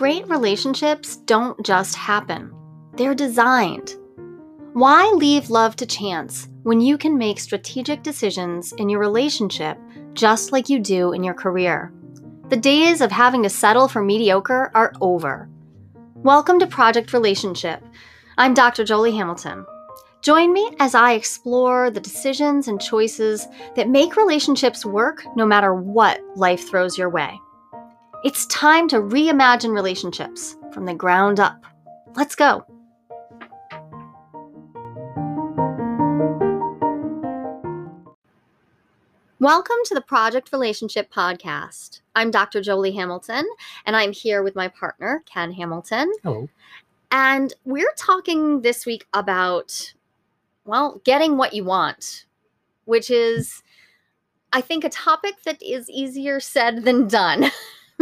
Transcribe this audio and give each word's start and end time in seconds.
Great 0.00 0.26
relationships 0.30 1.16
don't 1.26 1.62
just 1.62 1.94
happen, 1.94 2.50
they're 2.94 3.14
designed. 3.14 3.96
Why 4.72 5.12
leave 5.14 5.50
love 5.50 5.76
to 5.76 5.84
chance 5.84 6.48
when 6.62 6.80
you 6.80 6.96
can 6.96 7.18
make 7.18 7.38
strategic 7.38 8.02
decisions 8.02 8.72
in 8.72 8.88
your 8.88 8.98
relationship 8.98 9.76
just 10.14 10.52
like 10.52 10.70
you 10.70 10.78
do 10.78 11.12
in 11.12 11.22
your 11.22 11.34
career? 11.34 11.92
The 12.48 12.56
days 12.56 13.02
of 13.02 13.12
having 13.12 13.42
to 13.42 13.50
settle 13.50 13.88
for 13.88 14.00
mediocre 14.00 14.70
are 14.74 14.94
over. 15.02 15.50
Welcome 16.14 16.58
to 16.60 16.66
Project 16.66 17.12
Relationship. 17.12 17.84
I'm 18.38 18.54
Dr. 18.54 18.84
Jolie 18.84 19.14
Hamilton. 19.14 19.66
Join 20.22 20.54
me 20.54 20.70
as 20.80 20.94
I 20.94 21.12
explore 21.12 21.90
the 21.90 22.00
decisions 22.00 22.68
and 22.68 22.80
choices 22.80 23.46
that 23.76 23.90
make 23.90 24.16
relationships 24.16 24.86
work 24.86 25.22
no 25.36 25.44
matter 25.44 25.74
what 25.74 26.22
life 26.36 26.70
throws 26.70 26.96
your 26.96 27.10
way. 27.10 27.38
It's 28.22 28.44
time 28.46 28.86
to 28.88 28.96
reimagine 28.96 29.72
relationships 29.72 30.54
from 30.72 30.84
the 30.84 30.92
ground 30.92 31.40
up. 31.40 31.64
Let's 32.16 32.34
go. 32.34 32.66
Welcome 39.38 39.76
to 39.86 39.94
the 39.94 40.04
Project 40.06 40.52
Relationship 40.52 41.10
Podcast. 41.10 42.02
I'm 42.14 42.30
Dr. 42.30 42.60
Jolie 42.60 42.92
Hamilton, 42.92 43.48
and 43.86 43.96
I'm 43.96 44.12
here 44.12 44.42
with 44.42 44.54
my 44.54 44.68
partner, 44.68 45.22
Ken 45.24 45.52
Hamilton. 45.52 46.12
Hello. 46.22 46.46
And 47.10 47.54
we're 47.64 47.94
talking 47.96 48.60
this 48.60 48.84
week 48.84 49.06
about, 49.14 49.94
well, 50.66 51.00
getting 51.04 51.38
what 51.38 51.54
you 51.54 51.64
want, 51.64 52.26
which 52.84 53.10
is, 53.10 53.62
I 54.52 54.60
think, 54.60 54.84
a 54.84 54.90
topic 54.90 55.42
that 55.44 55.62
is 55.62 55.88
easier 55.88 56.38
said 56.38 56.84
than 56.84 57.08
done. 57.08 57.50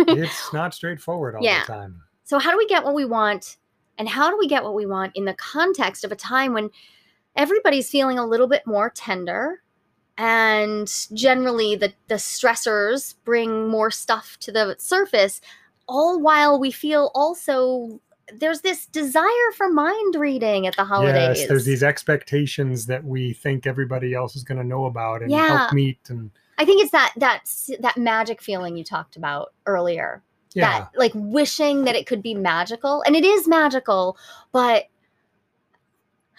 it's 0.08 0.52
not 0.52 0.74
straightforward 0.74 1.34
all 1.34 1.42
Yeah. 1.42 1.60
the 1.60 1.72
time. 1.72 2.02
So, 2.24 2.38
how 2.38 2.50
do 2.50 2.58
we 2.58 2.66
get 2.66 2.84
what 2.84 2.94
we 2.94 3.04
want? 3.04 3.56
And 3.98 4.08
how 4.08 4.30
do 4.30 4.38
we 4.38 4.46
get 4.46 4.62
what 4.62 4.74
we 4.74 4.86
want 4.86 5.12
in 5.16 5.24
the 5.24 5.34
context 5.34 6.04
of 6.04 6.12
a 6.12 6.16
time 6.16 6.52
when 6.52 6.70
everybody's 7.34 7.90
feeling 7.90 8.18
a 8.18 8.26
little 8.26 8.46
bit 8.46 8.66
more 8.66 8.90
tender? 8.90 9.62
And 10.16 10.92
generally, 11.14 11.76
the, 11.76 11.92
the 12.08 12.16
stressors 12.16 13.14
bring 13.24 13.68
more 13.68 13.90
stuff 13.90 14.36
to 14.40 14.52
the 14.52 14.76
surface, 14.78 15.40
all 15.86 16.20
while 16.20 16.58
we 16.58 16.70
feel 16.70 17.10
also 17.14 18.00
there's 18.34 18.60
this 18.60 18.86
desire 18.86 19.52
for 19.56 19.70
mind 19.70 20.14
reading 20.16 20.66
at 20.66 20.76
the 20.76 20.84
holidays. 20.84 21.38
Yes, 21.38 21.48
there's 21.48 21.64
these 21.64 21.82
expectations 21.82 22.86
that 22.86 23.02
we 23.04 23.32
think 23.32 23.66
everybody 23.66 24.12
else 24.12 24.36
is 24.36 24.44
going 24.44 24.58
to 24.58 24.66
know 24.66 24.84
about 24.84 25.22
and 25.22 25.30
Yeah. 25.30 25.46
help 25.46 25.72
meet 25.72 25.98
and 26.10 26.30
I 26.58 26.64
think 26.64 26.82
it's 26.82 26.90
that 26.92 27.12
that 27.16 27.44
that 27.80 27.96
magic 27.96 28.42
feeling 28.42 28.76
you 28.76 28.84
talked 28.84 29.16
about 29.16 29.52
earlier. 29.66 30.22
yeah. 30.54 30.80
that 30.80 30.90
like 30.96 31.12
wishing 31.14 31.84
that 31.84 31.94
it 31.94 32.06
could 32.06 32.22
be 32.22 32.34
magical 32.34 33.02
and 33.06 33.14
it 33.14 33.24
is 33.24 33.46
magical 33.46 34.16
but 34.52 34.84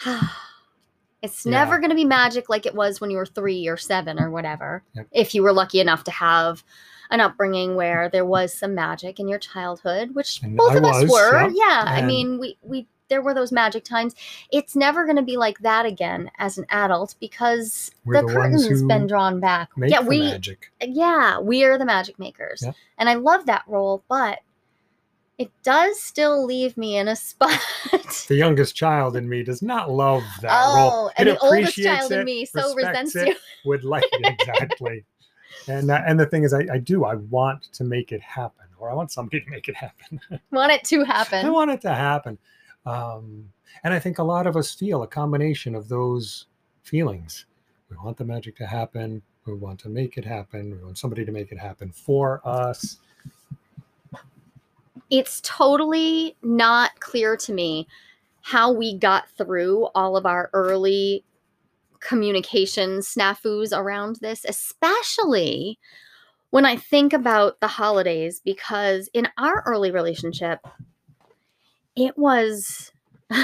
it's 1.21 1.45
Yeah. 1.45 1.51
never 1.51 1.77
going 1.79 1.89
to 1.89 1.95
be 1.95 2.05
magic 2.05 2.49
like 2.49 2.65
it 2.65 2.75
was 2.75 2.99
when 3.01 3.09
you 3.11 3.17
were 3.17 3.25
3 3.25 3.67
or 3.67 3.77
7 3.77 4.19
or 4.19 4.29
whatever 4.29 4.83
Yep. 4.95 5.07
if 5.11 5.35
you 5.35 5.43
were 5.43 5.53
lucky 5.53 5.79
enough 5.79 6.03
to 6.05 6.11
have 6.11 6.63
an 7.11 7.19
upbringing 7.21 7.75
where 7.75 8.09
there 8.09 8.25
was 8.25 8.53
some 8.53 8.75
magic 8.75 9.19
in 9.19 9.27
your 9.27 9.39
childhood 9.39 10.15
which 10.15 10.41
And 10.43 10.55
both 10.57 10.73
I 10.73 10.77
of 10.77 10.83
us 10.85 11.11
were 11.11 11.41
yep. 11.41 11.51
yeah 11.55 11.83
i 11.87 12.01
mean 12.01 12.39
we 12.39 12.57
we 12.61 12.87
there 13.09 13.21
were 13.21 13.33
those 13.33 13.51
magic 13.51 13.83
times 13.83 14.15
it's 14.51 14.75
never 14.75 15.05
going 15.05 15.15
to 15.15 15.21
be 15.21 15.37
like 15.37 15.59
that 15.59 15.85
again 15.85 16.29
as 16.37 16.57
an 16.57 16.65
adult 16.69 17.15
because 17.19 17.91
We're 18.05 18.21
the, 18.21 18.27
the 18.27 18.33
curtain's 18.33 18.67
who 18.67 18.87
been 18.87 19.07
drawn 19.07 19.39
back 19.39 19.69
yeah 19.77 20.01
we 20.01 20.19
magic. 20.19 20.71
yeah, 20.81 21.39
we 21.39 21.63
are 21.63 21.77
the 21.77 21.85
magic 21.85 22.19
makers. 22.19 22.61
Yep. 22.63 22.75
And 22.97 23.09
I 23.09 23.15
love 23.15 23.45
that 23.45 23.63
role, 23.67 24.03
but 24.09 24.39
it 25.37 25.51
does 25.63 25.99
still 25.99 26.45
leave 26.45 26.75
me 26.77 26.97
in 26.97 27.07
a 27.07 27.15
spot. 27.15 27.59
The 28.27 28.35
youngest 28.35 28.75
child 28.75 29.15
in 29.15 29.29
me 29.29 29.43
does 29.43 29.61
not 29.61 29.89
love 29.89 30.23
that 30.41 30.51
oh, 30.51 30.75
role. 30.75 31.11
and 31.17 31.29
the 31.29 31.39
oldest 31.39 31.75
child 31.77 32.11
in 32.11 32.25
me 32.25 32.45
so 32.45 32.73
resents 32.75 33.15
it, 33.15 33.29
you. 33.29 33.35
would 33.65 33.83
like 33.83 34.03
it 34.11 34.37
exactly. 34.39 35.05
and 35.67 35.89
uh, 35.89 36.01
and 36.05 36.19
the 36.19 36.25
thing 36.25 36.43
is, 36.43 36.53
I, 36.53 36.67
I 36.71 36.77
do. 36.77 37.05
I 37.05 37.15
want 37.15 37.63
to 37.73 37.83
make 37.83 38.11
it 38.11 38.21
happen, 38.21 38.65
or 38.77 38.89
I 38.89 38.93
want 38.93 39.11
somebody 39.11 39.41
to 39.41 39.49
make 39.49 39.69
it 39.69 39.75
happen. 39.75 40.19
Want 40.51 40.71
it 40.71 40.83
to 40.85 41.03
happen. 41.03 41.45
I 41.45 41.49
want 41.49 41.71
it 41.71 41.81
to 41.81 41.93
happen. 41.93 42.37
Um, 42.85 43.49
and 43.83 43.93
I 43.93 43.99
think 43.99 44.17
a 44.17 44.23
lot 44.23 44.47
of 44.47 44.55
us 44.55 44.73
feel 44.73 45.03
a 45.03 45.07
combination 45.07 45.75
of 45.75 45.89
those 45.89 46.45
feelings. 46.83 47.45
We 47.89 47.97
want 47.97 48.17
the 48.17 48.25
magic 48.25 48.55
to 48.57 48.65
happen. 48.65 49.21
We 49.45 49.53
want 49.53 49.79
to 49.81 49.89
make 49.89 50.17
it 50.17 50.25
happen. 50.25 50.71
We 50.71 50.83
want 50.83 50.97
somebody 50.97 51.25
to 51.25 51.31
make 51.31 51.51
it 51.51 51.57
happen 51.57 51.91
for 51.91 52.41
us. 52.45 52.97
It's 55.09 55.41
totally 55.41 56.35
not 56.43 56.99
clear 56.99 57.35
to 57.37 57.53
me 57.53 57.87
how 58.41 58.71
we 58.71 58.97
got 58.97 59.29
through 59.31 59.89
all 59.95 60.15
of 60.15 60.25
our 60.25 60.49
early 60.53 61.23
communication 61.99 62.99
snafus 62.99 63.75
around 63.75 64.17
this, 64.17 64.45
especially 64.47 65.79
when 66.51 66.65
I 66.65 66.75
think 66.75 67.13
about 67.13 67.59
the 67.59 67.67
holidays, 67.67 68.41
because 68.43 69.09
in 69.13 69.27
our 69.37 69.63
early 69.65 69.91
relationship, 69.91 70.59
it 71.99 72.17
was. 72.17 72.91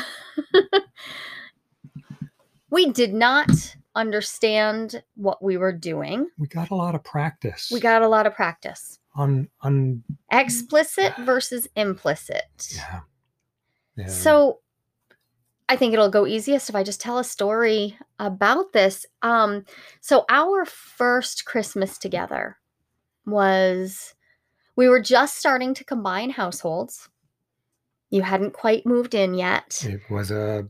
we 2.70 2.92
did 2.92 3.14
not 3.14 3.76
understand 3.96 5.04
what 5.16 5.44
we 5.44 5.58
were 5.58 5.72
doing. 5.72 6.28
We 6.38 6.48
got 6.48 6.70
a 6.72 6.76
lot 6.76 6.96
of 6.96 7.04
practice 7.04 7.70
We 7.72 7.80
got 7.80 8.02
a 8.02 8.08
lot 8.08 8.26
of 8.28 8.34
practice. 8.36 9.00
on 9.16 9.48
on 9.62 10.04
Explicit 10.32 11.16
versus 11.20 11.68
implicit. 11.76 12.74
yeah. 12.76 13.00
yeah. 13.96 14.08
So 14.08 14.60
I 15.70 15.76
think 15.76 15.94
it'll 15.94 16.10
go 16.10 16.28
easiest 16.28 16.70
if 16.70 16.76
I 16.76 16.84
just 16.84 17.02
tell 17.02 17.18
a 17.18 17.24
story 17.24 17.98
about 18.20 18.74
this. 18.74 19.06
Um, 19.22 19.66
so 20.02 20.26
our 20.30 20.66
first 20.66 21.46
Christmas 21.46 21.98
together 21.98 22.58
was 23.26 24.14
we 24.76 24.90
were 24.90 25.02
just 25.02 25.38
starting 25.38 25.74
to 25.76 25.84
combine 25.84 26.32
households. 26.32 27.10
You 28.16 28.22
hadn't 28.22 28.54
quite 28.54 28.86
moved 28.86 29.14
in 29.14 29.34
yet. 29.34 29.84
it 29.86 30.02
was 30.10 30.32
a 30.32 30.68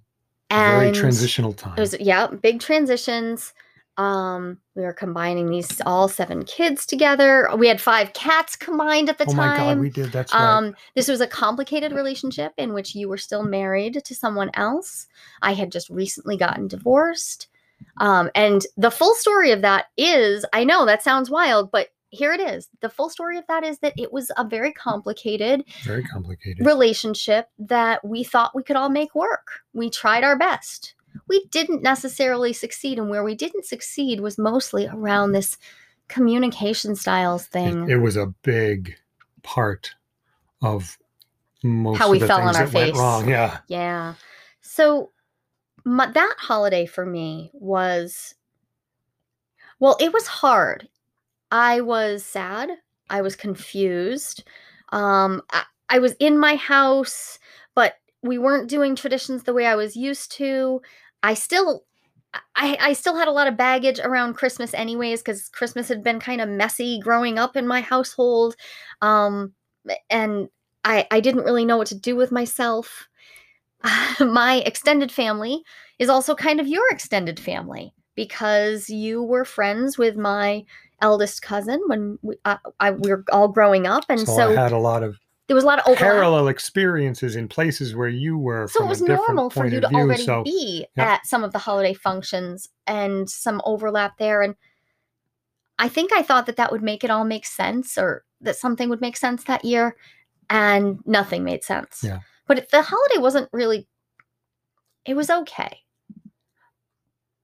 And 0.49 0.79
very 0.81 0.91
transitional 0.91 1.53
time. 1.53 1.75
it 1.77 1.81
was 1.81 1.95
yeah, 1.99 2.27
big 2.27 2.59
transitions. 2.59 3.53
Um, 3.97 4.57
we 4.75 4.81
were 4.83 4.93
combining 4.93 5.47
these 5.49 5.79
all 5.85 6.07
seven 6.09 6.43
kids 6.43 6.85
together. 6.85 7.47
We 7.55 7.67
had 7.69 7.79
five 7.79 8.11
cats 8.13 8.55
combined 8.57 9.07
at 9.09 9.17
the 9.19 9.25
oh 9.29 9.33
time. 9.33 9.61
Oh 9.61 9.65
my 9.65 9.73
god, 9.73 9.79
we 9.79 9.89
did 9.89 10.11
that's 10.11 10.33
right. 10.33 10.41
Um, 10.57 10.75
this 10.95 11.07
was 11.07 11.21
a 11.21 11.27
complicated 11.27 11.93
relationship 11.93 12.51
in 12.57 12.73
which 12.73 12.93
you 12.95 13.07
were 13.07 13.17
still 13.17 13.43
married 13.43 14.03
to 14.03 14.15
someone 14.15 14.49
else. 14.55 15.07
I 15.41 15.53
had 15.53 15.71
just 15.71 15.89
recently 15.89 16.35
gotten 16.35 16.67
divorced. 16.67 17.47
Um, 17.97 18.29
and 18.35 18.65
the 18.75 18.91
full 18.91 19.13
story 19.15 19.51
of 19.51 19.61
that 19.61 19.85
is 19.97 20.45
I 20.51 20.63
know 20.65 20.85
that 20.85 21.03
sounds 21.03 21.29
wild, 21.29 21.71
but 21.71 21.87
here 22.15 22.33
it 22.33 22.39
is. 22.39 22.69
The 22.81 22.89
full 22.89 23.09
story 23.09 23.37
of 23.37 23.45
that 23.47 23.63
is 23.63 23.79
that 23.79 23.93
it 23.97 24.11
was 24.11 24.31
a 24.37 24.43
very 24.43 24.71
complicated 24.73 25.63
Very 25.83 26.03
complicated. 26.03 26.65
relationship 26.65 27.49
that 27.59 28.03
we 28.03 28.23
thought 28.23 28.55
we 28.55 28.63
could 28.63 28.75
all 28.75 28.89
make 28.89 29.13
work. 29.13 29.61
We 29.73 29.89
tried 29.89 30.23
our 30.23 30.37
best. 30.37 30.95
We 31.27 31.45
didn't 31.51 31.81
necessarily 31.81 32.51
succeed, 32.53 32.97
and 32.99 33.09
where 33.09 33.23
we 33.23 33.35
didn't 33.35 33.65
succeed 33.65 34.19
was 34.19 34.37
mostly 34.37 34.87
around 34.87 35.31
this 35.31 35.57
communication 36.07 36.95
styles 36.95 37.45
thing. 37.45 37.89
It, 37.89 37.93
it 37.93 37.97
was 37.99 38.17
a 38.17 38.27
big 38.43 38.95
part 39.43 39.91
of 40.61 40.97
most 41.63 41.97
How 41.99 42.05
of 42.05 42.11
we 42.11 42.19
the 42.19 42.27
fell 42.27 42.41
on 42.41 42.55
our 42.55 42.67
face. 42.67 42.95
wrong. 42.97 43.29
Yeah. 43.29 43.59
Yeah. 43.67 44.15
So 44.61 45.11
my, 45.83 46.07
that 46.11 46.35
holiday 46.37 46.85
for 46.85 47.05
me 47.05 47.49
was, 47.53 48.35
well, 49.79 49.97
it 49.99 50.13
was 50.13 50.27
hard. 50.27 50.89
I 51.51 51.81
was 51.81 52.23
sad. 52.23 52.69
I 53.09 53.21
was 53.21 53.35
confused. 53.35 54.43
Um, 54.91 55.41
I, 55.51 55.63
I 55.89 55.99
was 55.99 56.13
in 56.19 56.37
my 56.37 56.55
house, 56.55 57.39
but 57.75 57.95
we 58.23 58.37
weren't 58.37 58.69
doing 58.69 58.95
traditions 58.95 59.43
the 59.43 59.53
way 59.53 59.65
I 59.65 59.75
was 59.75 59.95
used 59.95 60.31
to. 60.33 60.81
I 61.23 61.33
still. 61.33 61.83
I, 62.53 62.77
I 62.81 62.93
still 62.93 63.15
had 63.15 63.29
a 63.29 63.31
lot 63.31 63.47
of 63.47 63.55
baggage 63.55 63.97
around 63.97 64.33
Christmas, 64.33 64.73
anyways, 64.73 65.21
because 65.21 65.47
Christmas 65.47 65.87
had 65.87 66.03
been 66.03 66.19
kind 66.19 66.41
of 66.41 66.49
messy 66.49 66.99
growing 66.99 67.39
up 67.39 67.55
in 67.55 67.65
my 67.65 67.79
household. 67.79 68.57
Um, 69.01 69.53
and 70.09 70.49
I, 70.83 71.07
I 71.11 71.21
didn't 71.21 71.45
really 71.45 71.63
know 71.63 71.77
what 71.77 71.87
to 71.87 71.95
do 71.95 72.17
with 72.17 72.33
myself. 72.33 73.07
my 74.19 74.63
extended 74.65 75.13
family 75.13 75.63
is 75.97 76.09
also 76.09 76.35
kind 76.35 76.59
of 76.59 76.67
your 76.67 76.83
extended 76.91 77.39
family 77.39 77.93
because 78.15 78.89
you 78.89 79.21
were 79.21 79.45
friends 79.45 79.97
with 79.97 80.15
my 80.15 80.63
eldest 81.01 81.41
cousin 81.41 81.81
when 81.87 82.17
we, 82.21 82.35
uh, 82.45 82.57
I, 82.79 82.91
we 82.91 83.09
were 83.09 83.23
all 83.31 83.47
growing 83.47 83.85
up, 83.87 84.05
and 84.09 84.19
so, 84.19 84.35
so, 84.35 84.49
I 84.51 84.53
had 84.53 84.71
a 84.71 84.77
lot 84.77 85.03
of 85.03 85.17
there 85.47 85.55
was 85.55 85.63
a 85.63 85.67
lot 85.67 85.77
of 85.79 85.85
overlap. 85.85 85.99
parallel 85.99 86.47
experiences 86.47 87.35
in 87.35 87.47
places 87.47 87.95
where 87.95 88.07
you 88.07 88.35
were 88.37 88.67
So 88.67 88.79
from 88.79 88.85
it 88.87 88.89
was 88.89 89.01
normal 89.01 89.49
for 89.51 89.67
you 89.67 89.79
to 89.79 89.87
view. 89.89 89.97
already 89.99 90.23
so 90.23 90.43
be 90.43 90.87
yeah. 90.97 91.13
at 91.13 91.27
some 91.27 91.43
of 91.43 91.51
the 91.53 91.59
holiday 91.59 91.93
functions 91.93 92.69
and 92.87 93.29
some 93.29 93.61
overlap 93.63 94.17
there. 94.17 94.41
And 94.41 94.55
I 95.77 95.87
think 95.87 96.11
I 96.11 96.23
thought 96.23 96.47
that 96.47 96.55
that 96.55 96.71
would 96.71 96.81
make 96.81 97.03
it 97.03 97.11
all 97.11 97.25
make 97.25 97.45
sense 97.45 97.95
or 97.95 98.23
that 98.41 98.55
something 98.55 98.89
would 98.89 99.01
make 99.01 99.17
sense 99.17 99.43
that 99.43 99.63
year. 99.63 99.95
and 100.49 100.99
nothing 101.05 101.43
made 101.43 101.63
sense. 101.63 102.01
Yeah. 102.03 102.19
But 102.47 102.57
it- 102.59 102.71
the 102.71 102.81
holiday 102.81 103.17
wasn't 103.19 103.49
really, 103.53 103.87
it 105.05 105.15
was 105.15 105.29
okay. 105.29 105.79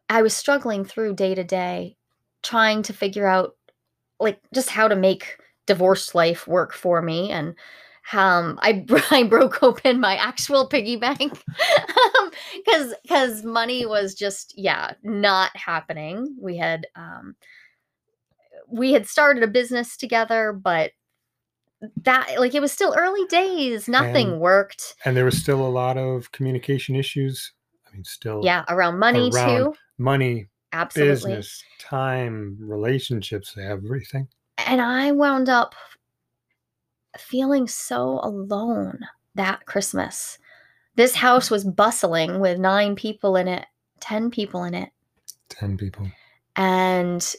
I 0.09 0.21
was 0.21 0.35
struggling 0.35 0.85
through 0.85 1.15
day 1.15 1.35
to 1.35 1.43
day, 1.43 1.97
trying 2.43 2.83
to 2.83 2.93
figure 2.93 3.27
out 3.27 3.55
like 4.19 4.39
just 4.53 4.69
how 4.69 4.87
to 4.87 4.95
make 4.95 5.37
divorced 5.67 6.15
life 6.15 6.47
work 6.47 6.73
for 6.73 7.01
me. 7.01 7.29
And 7.31 7.55
um, 8.13 8.59
I, 8.61 8.85
I 9.11 9.23
broke 9.23 9.61
open 9.63 9.99
my 9.99 10.15
actual 10.15 10.67
piggy 10.67 10.95
bank 10.95 11.43
because 12.55 12.93
because 13.03 13.43
money 13.43 13.85
was 13.85 14.15
just 14.15 14.53
yeah 14.57 14.93
not 15.03 15.55
happening. 15.55 16.35
We 16.39 16.57
had 16.57 16.87
um, 16.95 17.35
we 18.67 18.93
had 18.93 19.07
started 19.07 19.43
a 19.43 19.47
business 19.47 19.97
together, 19.97 20.53
but 20.53 20.91
that 22.03 22.39
like 22.39 22.53
it 22.53 22.61
was 22.61 22.71
still 22.71 22.93
early 22.97 23.25
days. 23.27 23.87
Nothing 23.87 24.31
And- 24.33 24.39
worked. 24.39 24.95
And 25.05 25.15
there 25.17 25.25
was 25.25 25.37
still 25.37 25.65
a 25.65 25.69
lot 25.69 25.97
of 25.97 26.31
communication 26.31 26.95
issues. 26.95 27.53
I 27.87 27.93
mean, 27.93 28.03
still 28.03 28.41
Yeah, 28.43 28.63
around 28.69 28.99
money 28.99 29.29
too. 29.31 29.73
Money, 29.97 30.47
Absolutely. 30.73 31.11
business, 31.11 31.63
time, 31.79 32.57
relationships, 32.59 33.57
everything. 33.57 34.27
And 34.57 34.81
I 34.81 35.11
wound 35.11 35.49
up 35.49 35.75
feeling 37.17 37.67
so 37.67 38.19
alone 38.23 38.99
that 39.35 39.65
Christmas. 39.65 40.37
This 40.95 41.15
house 41.15 41.49
was 41.49 41.63
bustling 41.63 42.39
with 42.39 42.59
nine 42.59 42.95
people 42.95 43.35
in 43.35 43.47
it, 43.47 43.65
10 44.01 44.29
people 44.31 44.63
in 44.63 44.73
it. 44.73 44.89
10 45.49 45.77
people. 45.77 46.07
And 46.55 47.35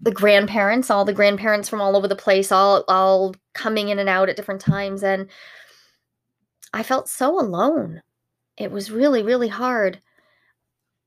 the 0.00 0.12
grandparents, 0.12 0.90
all 0.90 1.04
the 1.04 1.12
grandparents 1.12 1.68
from 1.68 1.80
all 1.80 1.96
over 1.96 2.06
the 2.06 2.16
place, 2.16 2.52
all 2.52 2.84
all 2.88 3.34
coming 3.54 3.88
in 3.88 3.98
and 3.98 4.08
out 4.08 4.28
at 4.28 4.36
different 4.36 4.60
times. 4.60 5.02
And 5.02 5.28
I 6.72 6.82
felt 6.82 7.08
so 7.08 7.40
alone. 7.40 8.02
It 8.58 8.70
was 8.70 8.90
really, 8.90 9.22
really 9.22 9.48
hard. 9.48 10.00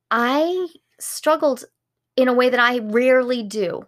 I 0.09 0.67
struggled 0.99 1.65
in 2.15 2.27
a 2.27 2.33
way 2.33 2.49
that 2.49 2.59
I 2.59 2.79
rarely 2.79 3.43
do. 3.43 3.85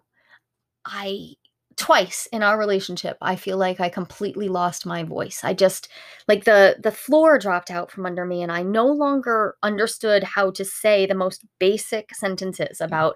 I 0.85 1.35
twice 1.77 2.27
in 2.31 2.43
our 2.43 2.59
relationship 2.59 3.17
i 3.21 3.35
feel 3.35 3.57
like 3.57 3.79
i 3.79 3.89
completely 3.89 4.47
lost 4.49 4.85
my 4.85 5.03
voice. 5.03 5.41
I 5.43 5.53
just 5.53 5.87
like 6.27 6.43
the 6.43 6.75
the 6.77 6.91
floor 6.91 7.39
dropped 7.39 7.71
out 7.71 7.89
from 7.89 8.05
under 8.05 8.25
me 8.25 8.43
and 8.43 8.51
i 8.51 8.61
no 8.61 8.85
longer 8.85 9.55
understood 9.63 10.23
how 10.23 10.51
to 10.51 10.65
say 10.65 11.05
the 11.05 11.15
most 11.15 11.43
basic 11.59 12.13
sentences 12.13 12.77
mm. 12.79 12.85
about 12.85 13.15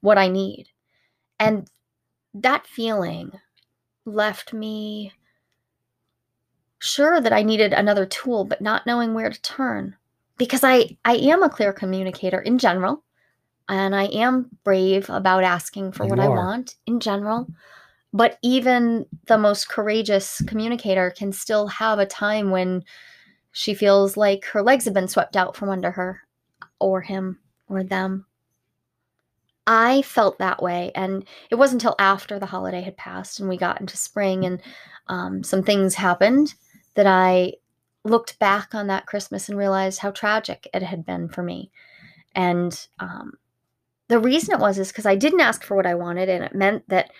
what 0.00 0.18
i 0.18 0.28
need. 0.28 0.68
And 1.38 1.70
that 2.34 2.66
feeling 2.66 3.32
left 4.04 4.52
me 4.52 5.12
sure 6.80 7.20
that 7.20 7.32
i 7.32 7.42
needed 7.42 7.72
another 7.72 8.04
tool 8.04 8.44
but 8.44 8.60
not 8.60 8.86
knowing 8.86 9.14
where 9.14 9.30
to 9.30 9.40
turn 9.42 9.96
because 10.36 10.64
i 10.64 10.96
i 11.04 11.14
am 11.14 11.42
a 11.42 11.48
clear 11.48 11.72
communicator 11.72 12.40
in 12.40 12.58
general 12.58 13.04
and 13.68 13.94
i 13.94 14.04
am 14.04 14.48
brave 14.64 15.08
about 15.10 15.44
asking 15.44 15.92
for 15.92 16.04
You 16.04 16.10
what 16.10 16.20
i 16.20 16.28
want 16.28 16.76
in 16.86 17.00
general 17.00 17.48
but 18.12 18.38
even 18.42 19.06
the 19.26 19.38
most 19.38 19.68
courageous 19.68 20.42
communicator 20.46 21.10
can 21.16 21.32
still 21.32 21.66
have 21.68 21.98
a 21.98 22.06
time 22.06 22.50
when 22.50 22.84
she 23.52 23.74
feels 23.74 24.16
like 24.16 24.44
her 24.46 24.62
legs 24.62 24.84
have 24.84 24.94
been 24.94 25.08
swept 25.08 25.36
out 25.36 25.56
from 25.56 25.70
under 25.70 25.90
her 25.92 26.20
or 26.78 27.00
him 27.00 27.38
or 27.68 27.82
them. 27.82 28.26
I 29.66 30.02
felt 30.02 30.38
that 30.38 30.62
way 30.62 30.90
and 30.94 31.24
it 31.50 31.54
wasn't 31.54 31.82
until 31.82 31.94
after 31.98 32.38
the 32.38 32.46
holiday 32.46 32.82
had 32.82 32.96
passed 32.96 33.38
and 33.38 33.48
we 33.48 33.56
got 33.56 33.80
into 33.80 33.96
spring 33.96 34.44
and 34.44 34.60
um, 35.06 35.44
some 35.44 35.62
things 35.62 35.94
happened 35.94 36.54
that 36.94 37.06
i 37.06 37.52
looked 38.04 38.38
back 38.40 38.74
on 38.74 38.88
that 38.88 39.06
christmas 39.06 39.48
and 39.48 39.56
realized 39.56 40.00
how 40.00 40.10
tragic 40.10 40.66
it 40.74 40.82
had 40.82 41.06
been 41.06 41.28
for 41.28 41.44
me. 41.44 41.70
And 42.34 42.88
um, 42.98 43.34
the 44.12 44.18
reason 44.18 44.54
it 44.54 44.60
was 44.60 44.78
is 44.78 44.88
because 44.88 45.06
i 45.06 45.16
didn't 45.16 45.40
ask 45.40 45.64
for 45.64 45.74
what 45.76 45.86
i 45.86 45.94
wanted 45.94 46.28
and 46.28 46.44
it 46.44 46.54
meant 46.54 46.88
that 46.88 47.10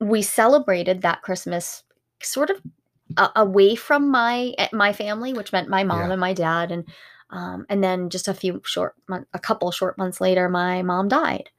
we 0.00 0.22
celebrated 0.22 1.02
that 1.02 1.22
Christmas 1.22 1.82
sort 2.22 2.50
of 2.50 2.60
a- 3.16 3.30
away 3.36 3.74
from 3.74 4.10
my 4.10 4.52
eh, 4.58 4.68
my 4.72 4.92
family, 4.92 5.32
which 5.32 5.52
meant 5.52 5.68
my 5.68 5.84
mom 5.84 6.06
Yeah. 6.06 6.12
and 6.12 6.20
my 6.20 6.32
dad, 6.32 6.72
and 6.72 6.84
um, 7.30 7.64
and 7.68 7.82
then 7.82 8.10
just 8.10 8.28
a 8.28 8.34
few 8.34 8.60
short, 8.64 8.94
a 9.32 9.38
couple 9.38 9.70
short 9.70 9.96
months 9.98 10.20
later, 10.20 10.48
my 10.48 10.82
mom 10.82 11.08
died, 11.08 11.50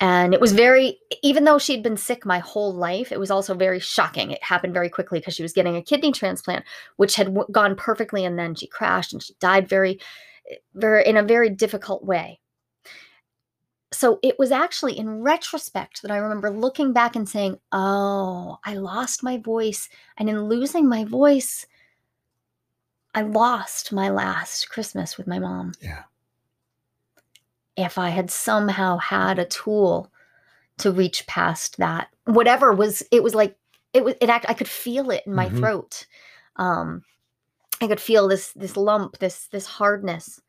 and 0.00 0.34
it 0.34 0.40
was 0.40 0.52
very. 0.52 0.98
Even 1.22 1.44
though 1.44 1.58
she'd 1.58 1.82
been 1.82 1.96
sick 1.96 2.24
my 2.26 2.38
whole 2.38 2.72
life, 2.74 3.10
it 3.12 3.18
was 3.18 3.30
also 3.30 3.54
very 3.54 3.80
shocking. 3.80 4.30
It 4.30 4.42
happened 4.42 4.74
very 4.74 4.90
quickly 4.90 5.18
because 5.18 5.34
she 5.34 5.42
was 5.42 5.52
getting 5.52 5.76
a 5.76 5.82
kidney 5.82 6.12
transplant, 6.12 6.64
which 6.96 7.16
had 7.16 7.28
w- 7.28 7.48
gone 7.50 7.74
perfectly, 7.76 8.24
and 8.24 8.38
then 8.38 8.54
she 8.54 8.66
crashed 8.66 9.12
and 9.12 9.22
she 9.22 9.34
died 9.40 9.68
very, 9.68 9.98
eh, 10.50 10.56
very 10.74 11.06
in 11.06 11.16
a 11.16 11.22
very 11.22 11.50
difficult 11.50 12.04
way 12.04 12.40
so 13.90 14.18
it 14.22 14.38
was 14.38 14.52
actually 14.52 14.98
in 14.98 15.22
retrospect 15.22 16.02
that 16.02 16.10
I 16.10 16.18
remember 16.18 16.50
looking 16.50 16.92
back 16.92 17.16
and 17.16 17.28
saying, 17.28 17.58
Oh, 17.72 18.58
I 18.64 18.74
lost 18.74 19.22
my 19.22 19.38
voice. 19.38 19.88
And 20.18 20.28
in 20.28 20.44
losing 20.44 20.88
my 20.88 21.04
voice, 21.04 21.66
I 23.14 23.22
lost 23.22 23.92
my 23.92 24.10
last 24.10 24.68
Christmas 24.68 25.16
with 25.16 25.26
my 25.26 25.38
mom. 25.38 25.72
Yeah. 25.80 26.04
If 27.76 27.96
I 27.96 28.10
had 28.10 28.30
somehow 28.30 28.98
had 28.98 29.38
a 29.38 29.46
tool 29.46 30.10
to 30.78 30.92
reach 30.92 31.26
past 31.26 31.78
that, 31.78 32.08
whatever 32.24 32.72
was, 32.72 33.02
it 33.10 33.22
was 33.22 33.34
like, 33.34 33.56
it 33.94 34.04
was, 34.04 34.14
it 34.20 34.28
act, 34.28 34.46
I 34.48 34.54
could 34.54 34.68
feel 34.68 35.10
it 35.10 35.24
in 35.26 35.34
my 35.34 35.48
Mhm. 35.48 35.58
throat. 35.58 36.06
Um, 36.56 37.04
I 37.80 37.86
could 37.86 38.00
feel 38.00 38.28
this, 38.28 38.52
this 38.52 38.76
lump, 38.76 39.18
this, 39.18 39.46
this 39.46 39.66
hardness. 39.66 40.40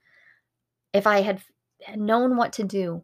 If 0.92 1.08
I 1.08 1.22
had 1.22 1.42
known 1.96 2.36
what 2.36 2.52
to 2.54 2.64
do, 2.64 3.04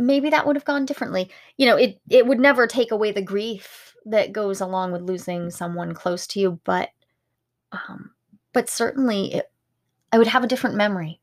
maybe 0.00 0.30
that 0.30 0.46
would 0.46 0.56
have 0.56 0.64
gone 0.64 0.86
differently. 0.86 1.30
You 1.56 1.66
know, 1.66 1.76
it 1.76 2.00
it 2.08 2.26
would 2.26 2.40
never 2.40 2.66
take 2.66 2.90
away 2.90 3.12
the 3.12 3.22
grief 3.22 3.94
that 4.06 4.32
goes 4.32 4.60
along 4.60 4.92
with 4.92 5.02
losing 5.02 5.50
someone 5.50 5.94
close 5.94 6.26
to 6.28 6.40
you, 6.40 6.60
but 6.64 6.88
um 7.72 8.10
but 8.52 8.68
certainly 8.68 9.34
it, 9.34 9.50
I 10.12 10.18
would 10.18 10.26
have 10.26 10.42
a 10.42 10.48
different 10.48 10.76
memory. 10.76 11.20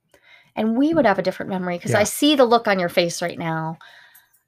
And 0.56 0.78
we 0.78 0.94
would 0.94 1.06
have 1.06 1.20
a 1.20 1.24
different 1.24 1.50
memory 1.50 1.78
because 1.78 1.92
Yeah. 1.92 2.00
I 2.00 2.04
see 2.04 2.36
the 2.36 2.46
look 2.46 2.68
on 2.68 2.80
your 2.80 2.90
face 2.90 3.22
right 3.22 3.38
now. 3.38 3.78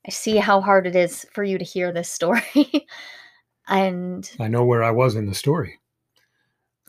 I 0.07 0.11
see 0.11 0.37
how 0.37 0.61
hard 0.61 0.87
it 0.87 0.95
is 0.95 1.25
for 1.33 1.43
you 1.43 1.57
to 1.57 1.65
hear 1.65 1.91
this 1.91 2.09
story. 2.09 2.87
and 3.67 4.29
I 4.39 4.47
know 4.47 4.63
where 4.63 4.83
I 4.83 4.91
was 4.91 5.15
in 5.15 5.25
the 5.27 5.35
story. 5.35 5.79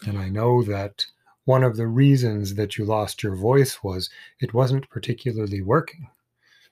And 0.07 0.19
I 0.19 0.29
know 0.29 0.63
that 0.63 1.05
one 1.45 1.63
of 1.65 1.77
the 1.77 1.87
reasons 1.87 2.55
that 2.55 2.79
you 2.79 2.85
lost 2.85 3.23
your 3.23 3.35
voice 3.35 3.83
was 3.83 4.09
it 4.41 4.55
wasn't 4.55 4.89
particularly 4.89 5.61
working 5.61 6.09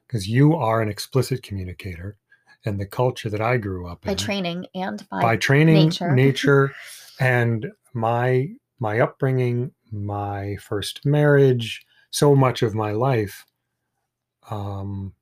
because 0.08 0.26
you 0.26 0.56
are 0.56 0.80
an 0.80 0.88
explicit 0.88 1.42
communicator. 1.42 2.16
And 2.64 2.80
the 2.80 2.86
culture 2.86 3.30
that 3.30 3.40
I 3.40 3.56
grew 3.56 3.86
up 3.86 4.02
by 4.02 4.10
in, 4.10 4.16
By 4.16 4.22
training 4.24 4.66
and 4.74 5.08
by, 5.08 5.22
by 5.22 5.36
training, 5.36 5.88
nature. 5.88 6.12
nature, 6.14 6.74
and 7.20 7.70
my 7.94 8.48
my 8.80 8.98
upbringing, 8.98 9.72
my 9.92 10.56
first 10.56 11.06
marriage, 11.06 11.86
so 12.10 12.34
much 12.34 12.62
of 12.62 12.74
my 12.74 12.90
life, 12.90 13.46
um, 14.50 15.14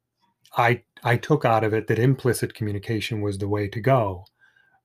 I 0.56 0.82
I 1.04 1.18
took 1.18 1.44
out 1.44 1.62
of 1.62 1.74
it 1.74 1.88
that 1.88 1.98
implicit 1.98 2.54
communication 2.54 3.20
was 3.20 3.36
the 3.36 3.48
way 3.48 3.68
to 3.68 3.80
go, 3.80 4.24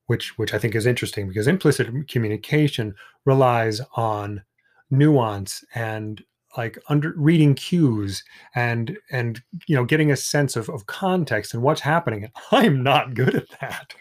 which 0.08 0.38
which 0.38 0.54
I 0.54 0.58
think 0.58 0.76
is 0.76 0.86
interesting 0.86 1.30
because 1.30 1.48
implicit 1.48 1.88
communication 2.10 2.96
relies 3.24 3.80
on 3.96 4.44
nuance 4.90 5.64
and 5.74 6.22
like 6.58 6.78
under 6.90 7.14
reading 7.16 7.56
cues 7.56 8.24
and 8.56 8.98
and 9.12 9.42
you 9.68 9.76
know 9.76 9.86
getting 9.86 10.12
a 10.12 10.16
sense 10.16 10.56
of, 10.56 10.70
of 10.70 10.86
context 10.86 11.54
and 11.54 11.64
what's 11.64 11.82
happening 11.82 12.30
i'm 12.52 12.84
not 12.84 13.14
good 13.14 13.36
at 13.36 13.50
that 13.62 13.94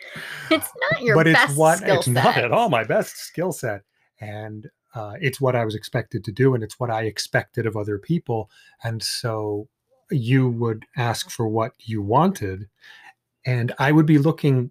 it's 0.50 0.70
not 0.90 1.02
your 1.02 1.16
but 1.16 1.26
it's 1.26 1.38
best 1.38 1.56
what 1.56 1.82
it's 1.82 2.06
set. 2.06 2.14
not 2.14 2.36
at 2.36 2.52
all 2.52 2.68
my 2.68 2.84
best 2.84 3.16
skill 3.16 3.52
set 3.52 3.82
and 4.20 4.68
uh, 4.94 5.14
it's 5.20 5.40
what 5.40 5.54
i 5.54 5.64
was 5.64 5.74
expected 5.74 6.24
to 6.24 6.32
do 6.32 6.54
and 6.54 6.64
it's 6.64 6.80
what 6.80 6.90
i 6.90 7.04
expected 7.04 7.66
of 7.66 7.76
other 7.76 7.98
people 7.98 8.50
and 8.82 9.02
so 9.02 9.68
you 10.10 10.48
would 10.48 10.84
ask 10.96 11.30
for 11.30 11.46
what 11.46 11.72
you 11.78 12.02
wanted 12.02 12.68
and 13.46 13.72
i 13.78 13.92
would 13.92 14.06
be 14.06 14.18
looking 14.18 14.70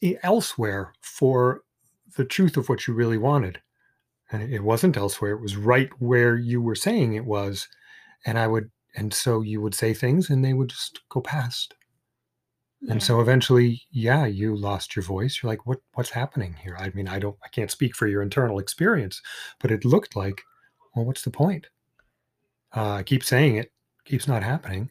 e- 0.00 0.16
elsewhere 0.22 0.92
for 1.00 1.62
the 2.16 2.24
truth 2.24 2.56
of 2.56 2.68
what 2.68 2.86
you 2.86 2.94
really 2.94 3.18
wanted 3.18 3.60
and 4.32 4.52
it 4.52 4.62
wasn't 4.62 4.96
elsewhere 4.96 5.32
it 5.32 5.40
was 5.40 5.56
right 5.56 5.90
where 6.00 6.36
you 6.36 6.60
were 6.60 6.74
saying 6.74 7.14
it 7.14 7.24
was 7.24 7.68
and 8.26 8.38
i 8.38 8.46
would 8.46 8.70
and 8.96 9.12
so 9.12 9.40
you 9.40 9.60
would 9.60 9.74
say 9.74 9.94
things 9.94 10.30
and 10.30 10.44
they 10.44 10.52
would 10.52 10.68
just 10.68 11.00
go 11.08 11.20
past 11.20 11.74
Yeah. 12.80 12.92
and 12.92 13.02
so 13.02 13.20
eventually 13.20 13.82
yeah 13.90 14.24
you 14.26 14.56
lost 14.56 14.96
your 14.96 15.02
voice 15.04 15.40
you're 15.42 15.50
like 15.52 15.66
what 15.66 15.78
what's 15.94 16.10
happening 16.10 16.54
here 16.62 16.76
i 16.78 16.90
mean 16.90 17.08
i 17.08 17.18
don't 17.18 17.36
i 17.44 17.48
can't 17.48 17.70
speak 17.70 17.94
for 17.94 18.06
your 18.06 18.22
internal 18.22 18.58
experience 18.58 19.20
but 19.60 19.70
it 19.70 19.84
looked 19.84 20.16
like 20.16 20.40
well 20.94 21.04
what's 21.04 21.22
the 21.22 21.30
point 21.30 21.66
uh, 22.76 22.92
i 22.94 23.02
keep 23.02 23.22
saying 23.22 23.56
it 23.56 23.70
keeps 24.04 24.26
not 24.26 24.42
happening 24.42 24.90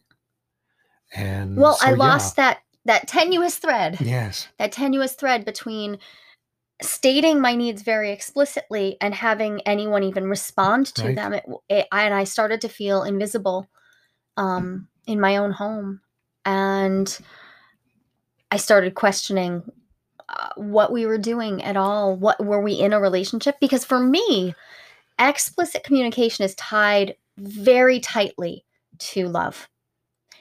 and 1.14 1.58
well, 1.58 1.74
so, 1.74 1.88
I 1.88 1.90
yeah. 1.92 1.98
lost 1.98 2.36
that 2.38 2.60
that 2.86 3.08
tenuous 3.08 3.58
thread. 3.58 4.00
yes 4.00 4.48
that 4.58 4.72
tenuous 4.72 5.14
thread 5.14 5.46
between 5.46 5.98
stating 6.82 7.40
my 7.40 7.56
needs 7.56 7.82
very 7.82 8.12
explicitly 8.12 8.98
and 9.02 9.14
having 9.14 9.62
anyone 9.62 10.04
even 10.04 10.28
respond 10.28 10.88
to 10.88 11.04
Right. 11.04 11.16
them 11.16 11.34
it, 11.34 11.46
it, 11.70 11.88
and 11.92 12.14
i 12.14 12.24
started 12.24 12.62
to 12.62 12.70
feel 12.70 13.04
invisible 13.04 13.70
um, 14.38 14.88
in 15.06 15.20
my 15.20 15.38
own 15.38 15.52
home. 15.52 16.02
And 16.46 17.20
i 18.50 18.58
started 18.58 18.96
questioning 18.96 19.64
uh, 20.30 20.50
what 20.56 20.92
we 20.92 21.06
were 21.06 21.18
doing 21.18 21.62
at 21.64 21.76
all. 21.78 22.16
What 22.16 22.44
were 22.44 22.62
we 22.62 22.74
in 22.74 22.94
a 22.94 23.00
relationship? 23.00 23.58
Because 23.60 23.86
for 23.86 24.00
me 24.00 24.56
explicit 25.20 25.84
communication 25.84 26.46
is 26.46 26.56
tied 26.56 27.16
very 27.38 28.00
tightly 28.00 28.66
to 28.98 29.28
love. 29.28 29.70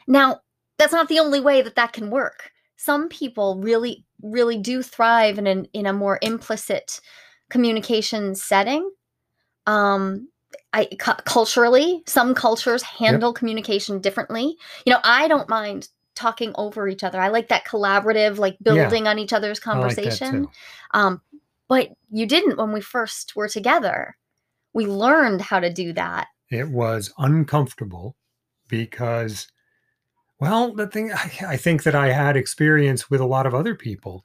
Now 0.07 0.41
that's 0.79 0.93
not 0.93 1.09
the 1.09 1.19
only 1.19 1.41
way 1.41 1.61
that 1.61 1.75
that 1.75 1.93
can 1.93 2.11
work 2.11 2.50
some 2.83 3.09
people 3.11 3.61
really 3.61 4.05
really 4.23 4.57
do 4.57 4.83
thrive 4.83 5.39
in 5.39 5.47
an 5.47 5.67
in 5.75 5.87
a 5.87 5.93
more 5.93 6.19
implicit 6.23 7.01
communication 7.51 8.35
setting. 8.35 8.91
Um 9.67 10.29
I 10.73 10.87
cu- 10.99 11.23
culturally 11.25 12.03
some 12.07 12.35
cultures 12.35 12.83
handle 12.83 13.33
communication 13.35 14.01
differently. 14.01 14.57
You 14.87 14.93
know 14.95 15.01
I 15.05 15.29
don't 15.29 15.49
mind 15.49 15.89
talking 16.15 16.53
over 16.57 16.89
each 16.89 17.05
other. 17.05 17.21
I 17.21 17.29
like 17.29 17.49
that 17.49 17.67
collaborative 17.67 18.39
like 18.39 18.57
Yeah. 18.61 18.75
building 18.75 19.07
on 19.07 19.19
each 19.19 19.33
other's 19.33 19.59
I 19.59 19.63
like 19.63 19.81
conversation. 19.81 20.49
um 20.93 21.21
but 21.69 21.91
you 22.11 22.27
didn't 22.27 22.57
when 22.57 22.73
we 22.73 22.81
first 22.81 23.37
were 23.37 23.49
together. 23.49 24.17
We 24.73 24.87
learned 24.87 25.41
how 25.43 25.61
to 25.61 25.73
do 25.73 25.93
that. 25.93 26.29
It 26.51 26.69
was 26.71 27.13
uncomfortable 27.19 28.17
because, 28.69 29.47
well, 30.41 30.75
the 30.75 30.87
thing 30.87 31.13
I, 31.13 31.31
I 31.49 31.57
think 31.57 31.83
that 31.85 31.95
I 31.95 32.13
had 32.13 32.37
experience 32.37 33.11
with 33.11 33.21
a 33.21 33.27
lot 33.27 33.47
of 33.47 33.55
other 33.55 33.75
people 33.75 34.25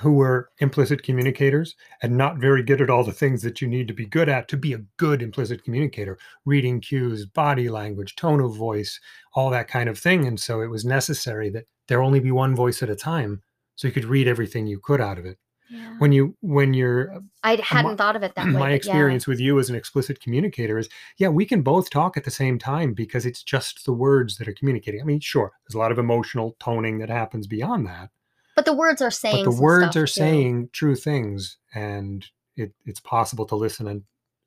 who 0.00 0.12
were 0.12 0.50
implicit 0.58 1.02
communicators 1.02 1.74
and 2.02 2.16
not 2.16 2.38
very 2.38 2.62
good 2.62 2.80
at 2.80 2.88
all 2.88 3.02
the 3.02 3.12
things 3.12 3.42
that 3.42 3.60
you 3.60 3.66
need 3.66 3.88
to 3.88 3.94
be 3.94 4.06
good 4.06 4.28
at 4.28 4.46
to 4.48 4.56
be 4.56 4.72
a 4.72 4.84
good 4.96 5.22
implicit 5.22 5.64
communicator 5.64 6.16
reading 6.44 6.80
cues, 6.80 7.26
body 7.26 7.68
language, 7.68 8.14
tone 8.14 8.40
of 8.40 8.54
voice, 8.54 9.00
all 9.34 9.50
that 9.50 9.66
kind 9.66 9.88
of 9.88 9.98
thing. 9.98 10.24
And 10.24 10.38
so 10.38 10.60
it 10.60 10.68
was 10.68 10.84
necessary 10.84 11.50
that 11.50 11.64
there 11.88 12.02
only 12.02 12.20
be 12.20 12.30
one 12.30 12.54
voice 12.54 12.80
at 12.82 12.90
a 12.90 12.94
time 12.94 13.42
so 13.74 13.88
you 13.88 13.94
could 13.94 14.04
read 14.04 14.28
everything 14.28 14.66
you 14.66 14.78
could 14.78 15.00
out 15.00 15.18
of 15.18 15.26
it. 15.26 15.38
Yeah. 15.70 15.94
When 15.98 16.12
you 16.12 16.34
when 16.40 16.72
you're 16.74 17.20
I 17.42 17.56
hadn't 17.62 17.96
thought 17.98 18.16
of 18.16 18.22
it 18.22 18.34
that 18.34 18.46
way 18.46 18.52
my 18.52 18.58
but 18.60 18.68
yeah. 18.68 18.74
experience 18.76 19.26
with 19.26 19.38
you 19.40 19.58
as 19.58 19.68
an 19.68 19.76
explicit 19.76 20.20
communicator 20.20 20.78
is 20.78 20.88
yeah 21.18 21.28
we 21.28 21.44
can 21.44 21.62
both 21.62 21.90
talk 21.90 22.16
at 22.16 22.24
the 22.24 22.30
same 22.30 22.58
time 22.58 22.94
because 22.94 23.26
it's 23.26 23.42
just 23.42 23.84
the 23.84 23.92
words 23.92 24.36
that 24.38 24.48
are 24.48 24.54
communicating 24.54 25.00
i 25.00 25.04
mean 25.04 25.20
sure 25.20 25.52
there's 25.64 25.74
a 25.74 25.78
lot 25.78 25.92
of 25.92 25.98
emotional 25.98 26.56
toning 26.58 26.98
that 26.98 27.10
happens 27.10 27.46
beyond 27.46 27.86
that 27.86 28.08
but 28.56 28.64
the 28.64 28.72
words 28.72 29.02
are 29.02 29.10
saying 29.10 29.44
but 29.44 29.50
the 29.50 29.60
words 29.60 29.96
are 29.96 30.06
too. 30.06 30.12
saying 30.20 30.68
true 30.72 30.94
things 30.96 31.58
and 31.74 32.26
it, 32.56 32.72
it's 32.86 33.00
possible 33.00 33.44
to 33.46 33.54
listen 33.54 33.86
and 33.86 34.02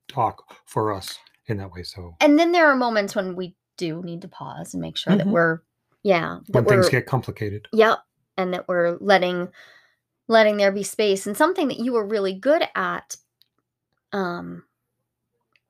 talk 0.07 0.43
for 0.65 0.91
us 0.91 1.17
in 1.45 1.57
that 1.57 1.71
way 1.71 1.83
so 1.83 2.15
and 2.19 2.39
then 2.39 2.51
there 2.51 2.65
are 2.67 2.75
moments 2.75 3.15
when 3.15 3.35
we 3.35 3.55
do 3.77 4.01
need 4.03 4.21
to 4.21 4.27
pause 4.27 4.73
and 4.73 4.81
make 4.81 4.97
sure 4.97 5.15
that 5.15 5.27
Mhm. 5.27 5.31
we're 5.31 5.59
yeah 6.03 6.39
that 6.49 6.63
when 6.65 6.77
things 6.79 6.89
get 6.89 7.05
complicated 7.05 7.67
yep 7.71 7.99
and 8.37 8.53
that 8.53 8.67
we're 8.67 8.97
letting 8.99 9.49
letting 10.31 10.57
there 10.57 10.71
be 10.71 10.81
space 10.81 11.27
and 11.27 11.37
something 11.37 11.67
that 11.67 11.79
you 11.79 11.91
were 11.93 12.05
really 12.05 12.33
good 12.33 12.63
at 12.73 13.17
um 14.13 14.63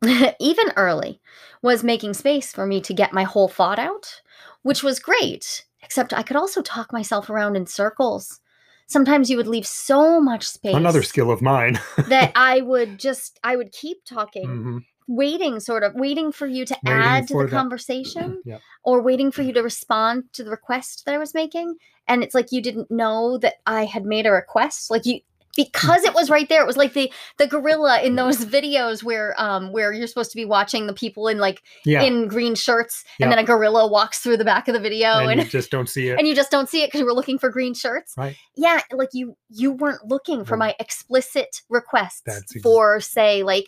even 0.40 0.72
early 0.78 1.20
was 1.62 1.84
making 1.84 2.14
space 2.14 2.54
for 2.54 2.66
me 2.66 2.80
to 2.82 2.94
get 2.94 3.12
my 3.14 3.24
whole 3.24 3.48
thought 3.48 3.80
out 3.80 4.22
which 4.62 4.84
was 4.84 5.00
great 5.00 5.66
except 5.82 6.14
i 6.14 6.24
could 6.24 6.38
also 6.38 6.62
talk 6.62 6.94
myself 6.94 7.30
around 7.30 7.56
in 7.56 7.66
circles 7.66 8.40
sometimes 8.88 9.30
you 9.30 9.38
would 9.38 9.48
leave 9.48 9.66
so 9.66 10.22
much 10.22 10.48
space 10.48 10.76
another 10.76 11.04
skill 11.04 11.32
of 11.32 11.42
mine 11.42 11.80
that 12.08 12.32
i 12.36 12.62
would 12.62 13.00
just 13.00 13.40
i 13.44 13.56
would 13.56 13.72
keep 13.72 13.98
talking 14.06 14.48
Mhm. 14.48 14.86
Waiting 15.16 15.60
sort 15.60 15.84
of 15.84 15.94
waiting 15.96 16.32
for 16.32 16.48
you 16.48 16.66
to 16.66 16.76
Waiting 16.84 17.02
add 17.04 17.28
to 17.28 17.34
the 17.38 17.44
that- 17.44 17.50
conversation 17.52 18.42
yeah 18.46 18.60
or 18.84 19.02
waiting 19.02 19.32
for 19.32 19.42
you 19.44 19.54
to 19.54 19.62
respond 19.62 20.24
to 20.34 20.44
the 20.44 20.50
request 20.50 21.04
that 21.06 21.14
I 21.14 21.18
was 21.20 21.36
making. 21.36 21.76
And 22.08 22.24
it's 22.24 22.34
like 22.34 22.52
you 22.52 22.62
didn't 22.62 22.90
know 22.90 23.38
that 23.38 23.56
I 23.68 23.86
had 23.86 24.06
made 24.06 24.26
a 24.26 24.32
request. 24.32 24.90
Like 24.90 25.06
you 25.06 25.20
because 25.56 26.04
it 26.06 26.14
was 26.14 26.30
right 26.30 26.48
there. 26.50 26.64
It 26.64 26.66
was 26.68 26.78
like 26.78 26.94
the 26.94 27.12
the 27.38 27.46
gorilla 27.46 28.02
in 28.02 28.16
those 28.16 28.38
videos 28.46 29.04
where 29.04 29.36
um 29.38 29.72
where 29.74 29.92
you're 29.94 30.08
supposed 30.08 30.32
to 30.32 30.36
be 30.38 30.46
watching 30.46 30.88
the 30.88 30.94
people 30.94 31.28
in 31.28 31.38
like 31.40 31.62
yeah 31.86 32.02
in 32.02 32.28
green 32.28 32.56
shirts 32.56 33.04
Yeah. 33.20 33.26
and 33.26 33.32
then 33.32 33.38
a 33.40 33.44
gorilla 33.44 33.86
walks 33.86 34.20
through 34.20 34.38
the 34.38 34.46
back 34.46 34.68
of 34.70 34.74
the 34.74 34.80
video 34.80 35.10
and 35.20 35.30
and 35.32 35.44
you 35.44 35.48
just 35.60 35.70
don't 35.70 35.90
see 35.90 36.08
it 36.10 36.18
and 36.18 36.26
you 36.28 36.34
just 36.34 36.52
don't 36.52 36.70
see 36.70 36.82
it 36.84 36.88
because 36.88 37.04
we're 37.04 37.12
looking 37.12 37.38
for 37.38 37.50
green 37.50 37.74
shirts. 37.74 38.14
Right. 38.18 38.36
Yeah, 38.56 38.80
like 38.94 39.10
you 39.14 39.36
you 39.50 39.74
weren't 39.74 40.08
looking 40.08 40.44
for 40.46 40.56
No. 40.56 40.60
my 40.66 40.76
explicit 40.80 41.62
requests 41.70 42.24
ex- 42.28 42.62
for 42.64 43.00
say 43.02 43.44
like 43.44 43.68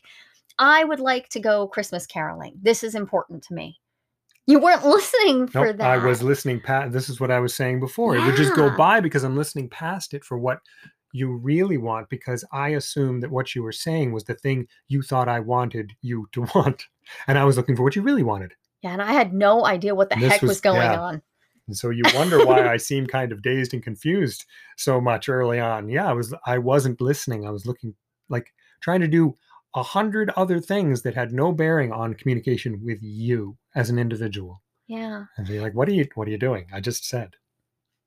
I 0.59 0.83
would 0.83 0.99
like 0.99 1.29
to 1.29 1.39
go 1.39 1.67
Christmas 1.67 2.05
caroling. 2.05 2.53
This 2.61 2.83
is 2.83 2.95
important 2.95 3.43
to 3.45 3.53
me. 3.53 3.79
You 4.45 4.59
weren't 4.59 4.85
listening 4.85 5.47
for 5.47 5.65
Nope, 5.67 5.77
that. 5.77 5.89
I 5.89 5.97
was 5.97 6.21
listening 6.21 6.59
past. 6.59 6.91
This 6.91 7.09
is 7.09 7.19
what 7.19 7.31
I 7.31 7.39
was 7.39 7.53
saying 7.53 7.79
before. 7.79 8.15
It 8.15 8.25
would 8.25 8.35
just 8.35 8.55
go 8.55 8.75
by 8.75 8.99
because 8.99 9.23
I'm 9.23 9.37
listening 9.37 9.69
past 9.69 10.13
it 10.13 10.23
for 10.23 10.37
what 10.37 10.59
you 11.13 11.37
really 11.37 11.77
want. 11.77 12.09
Because 12.09 12.43
I 12.51 12.69
assumed 12.69 13.23
that 13.23 13.31
what 13.31 13.55
you 13.55 13.63
were 13.63 13.71
saying 13.71 14.11
was 14.11 14.25
the 14.25 14.35
thing 14.35 14.67
you 14.89 15.01
thought 15.01 15.29
I 15.29 15.39
wanted 15.39 15.93
you 16.01 16.27
to 16.33 16.41
want, 16.55 16.85
and 17.27 17.37
I 17.37 17.45
was 17.45 17.57
looking 17.57 17.75
for 17.75 17.83
what 17.83 17.95
you 17.95 18.01
really 18.01 18.23
wanted. 18.23 18.53
Yeah, 18.81 18.91
and 18.91 19.01
I 19.01 19.13
had 19.13 19.33
no 19.33 19.65
idea 19.65 19.95
what 19.95 20.09
the 20.09 20.17
This 20.17 20.31
heck 20.33 20.41
was, 20.41 20.49
was- 20.49 20.61
going 20.61 20.81
yeah. 20.81 20.99
on. 20.99 21.21
And 21.67 21.77
so 21.77 21.91
you 21.91 22.03
wonder 22.13 22.45
why 22.45 22.67
I 22.73 22.75
seem 22.75 23.07
kind 23.07 23.31
of 23.31 23.41
dazed 23.41 23.73
and 23.73 23.81
confused 23.81 24.43
so 24.75 24.99
much 24.99 25.29
early 25.29 25.61
on. 25.61 25.87
Yeah, 25.87 26.09
I 26.09 26.11
was. 26.11 26.33
I 26.45 26.57
wasn't 26.57 26.99
listening. 26.99 27.47
I 27.47 27.51
was 27.51 27.65
looking 27.65 27.95
like 28.27 28.51
trying 28.81 28.99
to 28.99 29.07
do 29.07 29.37
a 29.75 29.83
hundred 29.83 30.29
other 30.31 30.59
things 30.59 31.01
that 31.01 31.15
had 31.15 31.33
no 31.33 31.51
bearing 31.51 31.91
on 31.91 32.13
communication 32.13 32.81
with 32.83 32.99
you 33.01 33.57
as 33.75 33.89
an 33.89 33.97
individual. 33.97 34.61
Yeah. 34.87 35.25
And 35.37 35.47
be 35.47 35.59
like, 35.59 35.73
"What 35.73 35.87
are 35.87 35.93
you? 35.93 36.07
What 36.15 36.27
are 36.27 36.31
you 36.31 36.37
doing?" 36.37 36.67
I 36.73 36.79
just 36.79 37.05
said. 37.07 37.35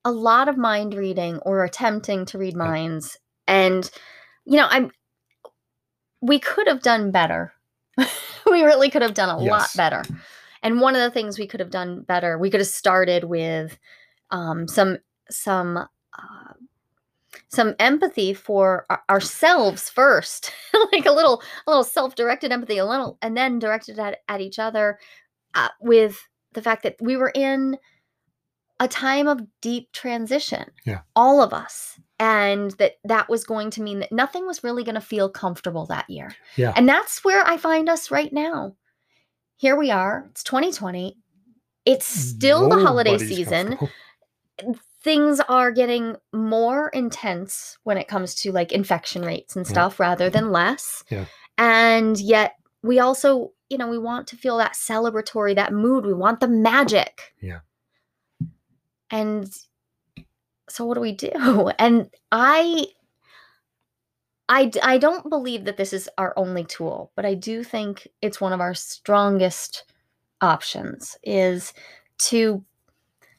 A 0.05 0.13
lot 0.13 0.49
of 0.49 0.57
mind 0.57 0.95
reading 0.95 1.39
or 1.39 1.65
attempting 1.65 2.27
to 2.27 2.39
read 2.39 2.55
minds. 2.55 3.19
And 3.49 3.91
you 4.45 4.59
know, 4.59 4.69
I'm 4.71 4.91
we 6.21 6.39
could 6.39 6.67
have 6.69 6.83
done 6.83 7.11
better. 7.11 7.53
we 7.99 8.63
really 8.63 8.91
could 8.91 9.03
have 9.03 9.15
done 9.15 9.29
a 9.29 9.39
lot 9.39 9.45
Yes. 9.45 9.77
better. 9.77 10.03
And 10.63 10.81
one 10.81 10.95
of 10.95 11.03
the 11.03 11.11
things 11.11 11.39
we 11.39 11.47
could 11.47 11.61
have 11.61 11.71
done 11.71 12.03
better, 12.03 12.39
we 12.39 12.51
could 12.51 12.61
have 12.61 12.67
started 12.69 13.25
with 13.25 13.79
um, 14.31 14.67
some 14.69 14.99
some 15.31 15.77
uh, 15.77 16.53
some 17.49 17.75
empathy 17.79 18.35
for 18.35 18.87
ourselves 19.11 19.89
first, 19.89 20.53
like 20.93 21.07
a 21.07 21.13
little 21.13 21.43
a 21.67 21.71
little 21.71 21.85
self-directed 21.85 22.53
empathy, 22.53 22.79
a 22.79 22.87
little, 22.87 23.19
and 23.23 23.37
then 23.37 23.59
directed 23.59 23.99
at 23.99 24.19
at 24.29 24.41
each 24.41 24.59
other 24.59 24.99
uh, 25.55 25.69
with 25.81 26.29
the 26.53 26.63
fact 26.63 26.83
that 26.83 26.97
we 27.01 27.17
were 27.17 27.33
in 27.35 27.77
a 28.79 28.89
time 28.89 29.27
of 29.27 29.41
deep 29.63 29.91
transition. 29.93 30.71
Yeah. 30.85 31.01
all 31.15 31.43
of 31.43 31.53
us, 31.53 31.99
and 32.19 32.73
that 32.73 32.95
that 33.05 33.29
was 33.29 33.45
going 33.45 33.71
to 33.71 33.83
mean 33.83 34.01
that 34.01 34.13
nothing 34.13 34.47
was 34.47 34.65
really 34.65 34.85
going 34.85 34.95
to 34.97 35.01
feel 35.01 35.29
comfortable 35.29 35.87
that 35.87 36.09
year. 36.09 36.35
Yeah. 36.57 36.73
And 36.77 36.89
that's 36.89 37.25
where 37.25 37.47
I 37.47 37.57
find 37.57 37.89
us 37.89 38.11
right 38.11 38.33
now. 38.33 38.77
Here 39.57 39.77
we 39.77 39.91
are. 39.91 40.27
It's 40.31 40.45
2020. 40.45 41.17
It's 41.87 42.07
still 42.07 42.69
the 42.69 42.81
holiday 42.85 43.17
season. 43.17 43.79
Things 45.07 45.39
are 45.49 45.71
getting 45.71 46.17
more 46.33 46.89
intense 46.89 47.79
when 47.85 47.97
it 47.97 48.09
comes 48.09 48.35
to 48.43 48.51
like 48.51 48.73
infection 48.73 49.23
rates 49.23 49.55
and 49.55 49.65
Yeah. 49.65 49.71
stuff 49.71 50.01
rather 50.01 50.29
than 50.29 50.51
less. 50.51 51.05
Yeah. 51.09 51.27
And 51.57 52.19
yet 52.19 52.57
we 52.83 52.99
also, 52.99 53.53
you 53.71 53.79
know, 53.79 53.87
we 53.87 53.99
want 53.99 54.27
to 54.29 54.37
feel 54.37 54.57
that 54.59 54.73
celebratory, 54.75 55.55
that 55.55 55.73
mood. 55.73 56.05
We 56.05 56.13
want 56.13 56.41
the 56.41 56.49
magic. 56.49 57.33
Yeah. 57.41 57.61
And 59.09 59.49
so 60.69 60.85
what 60.85 60.95
do 60.95 61.01
we 61.01 61.13
do? 61.13 61.31
And 61.79 62.11
I 62.33 62.87
I, 64.49 64.71
I 64.83 64.99
don't 64.99 65.29
believe 65.31 65.65
that 65.67 65.77
this 65.77 65.93
is 65.93 66.09
our 66.19 66.33
only 66.37 66.65
tool, 66.65 67.13
but 67.17 67.25
I 67.25 67.35
do 67.35 67.63
think 67.65 68.09
it's 68.23 68.41
one 68.41 68.53
of 68.53 68.61
our 68.61 68.75
strongest 68.75 69.85
options 70.41 71.17
is 71.25 71.73
to 72.19 72.65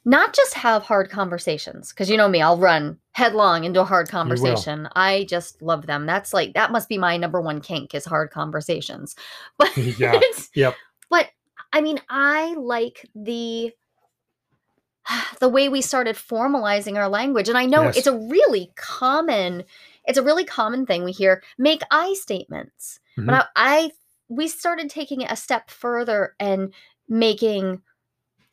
not 0.09 0.33
just 0.33 0.53
have 0.53 0.83
hard 0.83 1.09
conversations 1.09 1.89
because 1.89 2.09
you 2.09 2.15
know 2.15 2.29
me 2.29 2.41
i'll 2.41 2.57
run 2.57 2.97
headlong 3.11 3.65
into 3.65 3.81
a 3.81 3.85
hard 3.85 4.07
conversation 4.09 4.87
i 4.95 5.25
just 5.29 5.61
love 5.61 5.85
them 5.85 6.05
that's 6.05 6.33
like 6.33 6.53
that 6.53 6.71
must 6.71 6.87
be 6.87 6.97
my 6.97 7.17
number 7.17 7.41
one 7.41 7.59
kink 7.59 7.93
is 7.93 8.05
hard 8.05 8.31
conversations 8.31 9.15
but 9.57 9.75
Yeah. 9.99 10.19
Yep. 10.55 10.75
but 11.09 11.27
i 11.73 11.81
mean 11.81 11.99
i 12.09 12.53
like 12.55 13.05
the 13.13 13.71
the 15.39 15.49
way 15.49 15.69
we 15.69 15.81
started 15.81 16.15
formalizing 16.15 16.97
our 16.97 17.09
language 17.09 17.49
and 17.49 17.57
i 17.57 17.65
know 17.65 17.83
Yes. 17.83 17.97
it's 17.97 18.07
a 18.07 18.17
really 18.17 18.71
common 18.75 19.63
it's 20.05 20.17
a 20.17 20.23
really 20.23 20.45
common 20.45 20.85
thing 20.85 21.03
we 21.03 21.11
hear 21.11 21.43
make 21.57 21.81
i 21.91 22.13
statements 22.13 22.99
Mhm. 23.17 23.25
but 23.27 23.47
I, 23.55 23.77
I 23.85 23.91
we 24.29 24.47
started 24.47 24.89
taking 24.89 25.21
it 25.21 25.31
a 25.31 25.35
step 25.35 25.69
further 25.69 26.33
and 26.39 26.73
making 27.09 27.81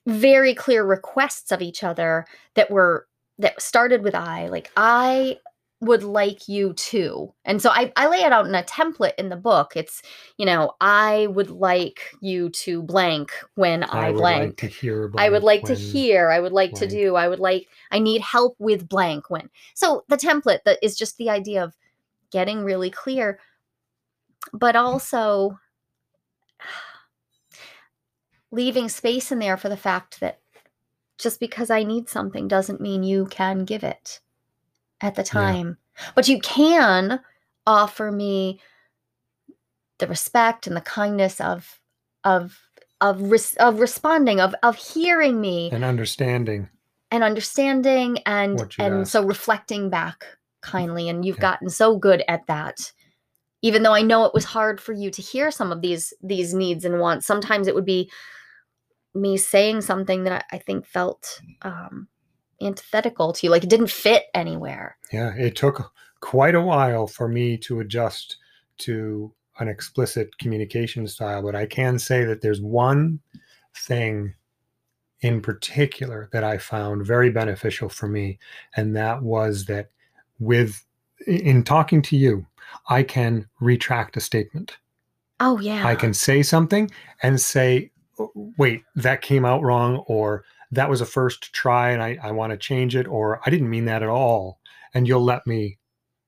very 0.06 0.54
clear 0.54 0.84
requests 0.84 1.50
of 1.52 1.62
each 1.62 1.82
other 1.82 2.26
that 2.54 2.70
were 2.70 3.06
that 3.38 3.60
started 3.60 4.02
with 4.02 4.14
i 4.14 4.48
like 4.48 4.70
i 4.76 5.38
would 5.84 6.02
like 6.02 6.48
you 6.48 6.72
to. 6.74 7.32
And 7.44 7.60
so 7.60 7.70
I, 7.70 7.92
I 7.96 8.08
lay 8.08 8.18
it 8.18 8.32
out 8.32 8.46
in 8.46 8.54
a 8.54 8.62
template 8.62 9.14
in 9.18 9.28
the 9.28 9.36
book. 9.36 9.72
It's, 9.76 10.02
you 10.38 10.46
know, 10.46 10.72
I 10.80 11.28
would 11.28 11.50
like 11.50 12.14
you 12.20 12.50
to 12.50 12.82
blank 12.82 13.32
when 13.54 13.84
I, 13.84 14.10
would 14.10 14.18
blank. 14.18 14.44
like 14.44 14.56
to 14.58 14.66
hear. 14.66 15.12
I 15.16 15.28
would 15.28 15.42
like 15.42 15.62
to 15.64 15.74
hear. 15.74 16.30
I 16.30 16.40
would 16.40 16.52
like 16.52 16.72
to 16.74 16.86
do. 16.86 17.16
I 17.16 17.28
would 17.28 17.38
like. 17.38 17.68
I 17.90 17.98
need 17.98 18.22
help 18.22 18.56
with 18.58 18.88
blank 18.88 19.30
when. 19.30 19.50
So 19.74 20.04
the 20.08 20.16
template 20.16 20.60
that 20.64 20.78
is 20.82 20.96
just 20.96 21.16
the 21.18 21.30
idea 21.30 21.62
of 21.62 21.76
getting 22.30 22.64
really 22.64 22.90
clear, 22.90 23.38
but 24.52 24.76
also 24.76 25.58
leaving 28.54 28.88
space 28.88 29.30
in 29.32 29.38
there 29.38 29.56
for 29.56 29.68
the 29.68 29.76
fact 29.76 30.20
that 30.20 30.40
just 31.18 31.40
because 31.40 31.70
I 31.70 31.82
need 31.82 32.08
something 32.08 32.48
doesn't 32.48 32.80
mean 32.80 33.02
you 33.02 33.26
can 33.26 33.64
give 33.64 33.84
it 33.84 34.20
at 35.00 35.14
the 35.14 35.22
time. 35.22 35.76
But 36.14 36.28
you 36.28 36.40
can 36.40 37.20
offer 37.66 38.10
me 38.10 38.60
the 39.98 40.06
respect 40.08 40.66
and 40.66 40.76
the 40.76 40.80
kindness 40.80 41.40
of 41.40 41.80
of 42.24 42.58
of 43.00 43.20
res- 43.30 43.54
of 43.56 43.80
responding 43.80 44.40
of 44.40 44.54
of 44.62 44.76
hearing 44.76 45.40
me 45.40 45.70
and 45.72 45.84
understanding. 45.84 46.68
and 47.10 47.22
understanding 47.22 48.18
and 48.26 48.58
and 48.78 48.94
asked. 49.02 49.12
so 49.12 49.24
reflecting 49.24 49.88
back 49.90 50.24
kindly 50.62 51.08
and 51.08 51.24
you've 51.24 51.36
Yeah. 51.36 51.42
gotten 51.52 51.70
so 51.70 51.96
good 51.98 52.24
at 52.28 52.46
that 52.46 52.92
even 53.62 53.82
though 53.82 53.92
i 53.92 54.00
know 54.02 54.24
it 54.24 54.32
was 54.34 54.44
hard 54.44 54.80
for 54.80 54.92
you 54.94 55.10
to 55.10 55.20
hear 55.22 55.50
some 55.50 55.70
of 55.70 55.80
these 55.82 56.12
these 56.22 56.54
needs 56.54 56.84
and 56.84 56.98
wants 57.00 57.26
sometimes 57.26 57.66
it 57.68 57.74
would 57.74 57.84
be 57.84 58.10
me 59.14 59.36
saying 59.36 59.80
something 59.80 60.24
that 60.24 60.44
i, 60.50 60.56
I 60.56 60.58
think 60.58 60.86
felt 60.86 61.40
um 61.62 62.08
antithetical 62.60 63.32
to 63.32 63.46
you 63.46 63.50
like 63.50 63.64
it 63.64 63.70
didn't 63.70 63.90
fit 63.90 64.24
anywhere 64.34 64.96
Yeah, 65.12 65.34
it 65.34 65.56
took 65.56 65.92
quite 66.20 66.54
a 66.54 66.60
while 66.60 67.06
for 67.06 67.28
me 67.28 67.58
to 67.58 67.80
adjust 67.80 68.36
to 68.78 69.32
an 69.58 69.68
explicit 69.68 70.36
communication 70.38 71.06
style, 71.06 71.42
but 71.42 71.54
I 71.54 71.66
can 71.66 71.98
say 71.98 72.24
that 72.24 72.40
there's 72.40 72.60
one 72.60 73.20
thing 73.76 74.34
in 75.20 75.40
particular 75.40 76.28
that 76.32 76.44
I 76.44 76.58
found 76.58 77.06
very 77.06 77.30
beneficial 77.30 77.88
for 77.88 78.08
me, 78.08 78.38
and 78.76 78.96
that 78.96 79.22
was 79.22 79.66
that 79.66 79.90
with 80.38 80.84
in 81.26 81.62
talking 81.62 82.02
to 82.02 82.16
you, 82.16 82.46
I 82.88 83.02
can 83.02 83.48
retract 83.60 84.16
a 84.16 84.20
statement. 84.20 84.78
oh 85.40 85.58
yeah 85.60 85.86
I 85.86 85.94
can 85.94 86.14
say 86.14 86.42
something 86.42 86.90
and 87.22 87.40
say, 87.40 87.90
"Oh, 87.93 87.93
Oh, 88.18 88.30
wait, 88.58 88.82
that 88.94 89.22
came 89.22 89.44
out 89.44 89.62
wrong, 89.62 89.98
or 90.06 90.44
that 90.70 90.90
was 90.90 91.00
a 91.00 91.06
first 91.06 91.52
try 91.52 91.90
and 91.90 92.02
I, 92.02 92.18
I 92.22 92.30
want 92.32 92.52
to 92.52 92.56
change 92.56 92.96
it, 92.96 93.06
or 93.06 93.40
I 93.44 93.50
didn't 93.50 93.70
mean 93.70 93.84
that 93.86 94.02
at 94.02 94.08
all. 94.08 94.60
And 94.92 95.08
you'll 95.08 95.24
let 95.24 95.46
me 95.46 95.78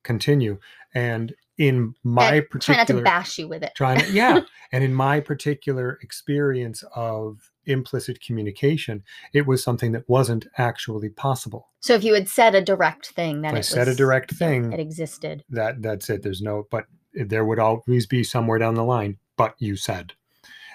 continue. 0.02 0.58
And 0.94 1.34
in 1.58 1.94
my 2.04 2.34
And 2.34 2.62
try 2.62 2.76
not 2.76 2.86
to 2.88 3.00
bash 3.00 3.38
you 3.38 3.48
with 3.48 3.62
it 3.62 3.72
trying 3.74 4.00
to, 4.00 4.10
yeah. 4.12 4.40
and 4.72 4.84
in 4.84 4.92
my 4.92 5.20
particular 5.20 5.98
experience 6.02 6.84
of 6.94 7.50
implicit 7.64 8.20
communication, 8.20 9.02
it 9.32 9.46
was 9.46 9.62
something 9.62 9.92
that 9.92 10.08
wasn't 10.08 10.46
actually 10.58 11.08
possible. 11.08 11.70
so 11.80 11.94
if 11.94 12.04
you 12.04 12.14
had 12.14 12.28
said 12.28 12.54
a 12.54 12.62
direct 12.62 13.08
thing 13.08 13.42
then 13.42 13.54
If 13.54 13.58
I 13.58 13.62
said 13.62 13.88
a 13.88 13.94
direct 13.94 14.32
it 14.40 14.80
existed 14.80 15.44
that 15.50 15.82
that's 15.82 16.10
it. 16.10 16.22
There's 16.22 16.42
no, 16.42 16.66
but 16.70 16.84
there 17.14 17.44
would 17.44 17.58
always 17.58 18.06
be 18.06 18.22
somewhere 18.22 18.58
down 18.58 18.74
the 18.74 18.84
line, 18.84 19.18
but 19.36 19.54
you 19.58 19.76
said, 19.76 20.12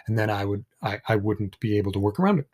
and 0.08 0.17
then 0.17 0.29
I 0.29 0.46
would, 0.46 0.65
I, 0.81 1.00
I 1.08 1.15
wouldn't 1.15 1.60
be 1.60 1.77
able 1.77 1.91
to 1.93 2.00
work 2.00 2.20
around 2.20 2.39
it. 2.39 2.48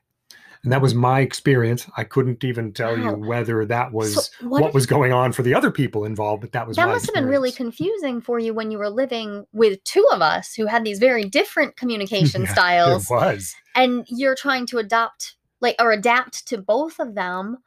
And 0.63 0.73
that 0.73 0.81
was 0.81 0.95
my 0.95 1.21
experience. 1.21 1.87
I 1.97 2.03
couldn't 2.03 2.43
even 2.43 2.73
tell 2.73 2.97
you 2.97 3.13
whether 3.13 3.63
that 3.65 3.93
was 3.93 4.15
So 4.15 4.47
what, 4.47 4.67
if- 4.69 4.73
was 4.73 4.85
going 4.85 5.13
on 5.13 5.31
for 5.31 5.43
the 5.43 5.53
other 5.53 5.71
people 5.71 6.03
involved, 6.03 6.41
but 6.41 6.51
that 6.53 6.67
was 6.67 6.75
that 6.77 6.87
must 6.87 7.05
have 7.05 7.15
been 7.15 7.27
really 7.27 7.51
confusing 7.51 8.21
for 8.21 8.39
you 8.39 8.53
when 8.53 8.71
you 8.71 8.77
were 8.79 8.89
living 8.89 9.45
with 9.53 9.81
two 9.83 10.05
of 10.11 10.21
us 10.21 10.55
who 10.55 10.65
had 10.65 10.83
these 10.83 10.99
very 10.99 11.23
different 11.25 11.77
communication 11.77 12.41
Yeah, 12.45 12.53
styles 12.53 13.05
It 13.05 13.13
was 13.13 13.55
and 13.75 14.05
you're 14.09 14.35
trying 14.35 14.65
to 14.67 14.79
adopt 14.79 15.35
like 15.61 15.75
or 15.79 15.91
adapt 15.91 16.47
to 16.47 16.57
both 16.57 16.99
of 16.99 17.15
them 17.15 17.57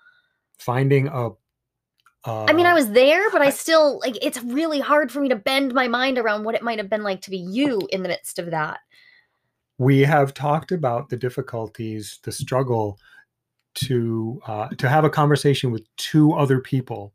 finding 0.58 1.06
a. 1.08 1.30
Uh, 2.22 2.44
i 2.44 2.52
mean 2.52 2.66
i 2.66 2.74
was 2.74 2.90
there 2.90 3.30
but 3.30 3.40
I, 3.40 3.46
I- 3.46 3.50
still 3.50 3.98
like 4.00 4.18
it's 4.20 4.42
really 4.42 4.78
hard 4.78 5.10
for 5.10 5.20
me 5.20 5.30
to 5.30 5.36
bend 5.36 5.72
my 5.72 5.88
mind 5.88 6.18
around 6.18 6.44
what 6.44 6.54
it 6.54 6.62
might 6.62 6.76
have 6.78 6.90
been 6.90 7.02
like 7.02 7.22
to 7.22 7.30
be 7.30 7.38
you 7.38 7.80
in 7.90 8.02
the 8.02 8.10
midst 8.10 8.38
of 8.38 8.50
that 8.50 8.80
we 9.80 10.00
have 10.00 10.34
talked 10.34 10.72
about 10.72 11.08
the 11.08 11.16
difficulties, 11.16 12.18
the 12.24 12.32
struggle 12.32 12.98
to 13.76 14.38
uh, 14.46 14.68
to 14.76 14.88
have 14.88 15.04
a 15.04 15.10
conversation 15.10 15.70
with 15.70 15.86
two 15.96 16.34
other 16.34 16.60
people 16.60 17.14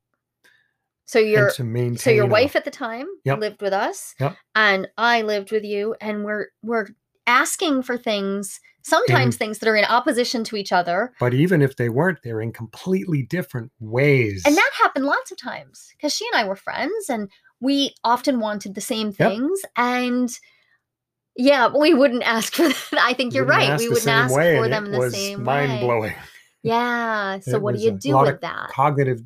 so 1.05 1.19
your 1.19 1.49
so 1.49 2.09
your 2.09 2.25
a- 2.25 2.29
wife 2.29 2.55
at 2.55 2.65
the 2.65 2.71
time 2.71 3.05
Yep. 3.25 3.39
lived 3.39 3.61
with 3.61 3.73
us 3.73 4.15
Yep. 4.19 4.37
and 4.55 4.87
i 4.97 5.21
lived 5.21 5.51
with 5.51 5.65
you 5.65 5.95
and 5.99 6.23
we're 6.23 6.47
we're 6.63 6.87
asking 7.27 7.83
for 7.83 7.97
things 7.97 8.61
sometimes 8.83 9.35
things 9.35 9.59
that 9.59 9.67
are 9.67 9.75
in 9.75 9.83
opposition 9.83 10.45
to 10.45 10.55
each 10.55 10.71
other 10.71 11.11
but 11.19 11.33
even 11.33 11.61
if 11.61 11.75
they 11.75 11.89
weren't, 11.89 12.19
they're 12.23 12.41
in 12.41 12.53
completely 12.53 13.23
different 13.23 13.71
ways. 13.79 14.43
And 14.47 14.55
that 14.55 14.71
happened 14.81 15.05
lots 15.05 15.29
of 15.31 15.37
times 15.37 15.89
because 15.91 16.13
she 16.13 16.25
and 16.31 16.41
I 16.41 16.47
were 16.47 16.55
friends 16.55 17.09
and 17.09 17.29
we 17.59 17.93
often 18.03 18.39
wanted 18.39 18.75
the 18.75 18.81
same 18.81 19.07
Yep. 19.07 19.15
things. 19.17 19.61
And 19.75 20.29
yeah, 21.37 21.67
we 21.67 21.93
wouldn't 21.93 22.23
ask 22.23 22.53
for 22.55 22.67
that. 22.69 22.85
I 22.99 23.13
think 23.13 23.33
you're 23.33 23.45
Wouldn't 23.45 23.69
right. 23.69 23.79
We 23.79 23.89
wouldn't 23.89 24.07
ask 24.07 24.33
way, 24.35 24.57
for 24.57 24.67
them 24.69 24.85
in 24.85 24.91
the 24.91 24.99
was 24.99 25.13
same 25.13 25.43
mind 25.43 25.71
way. 25.73 25.79
blowing. 25.81 26.13
Yeah. 26.63 27.39
So 27.41 27.57
It 27.57 27.61
what 27.61 27.75
do 27.75 27.81
you 27.81 27.91
do 27.91 28.17
with 28.17 28.41
that? 28.41 28.69
Cognitive, 28.69 29.21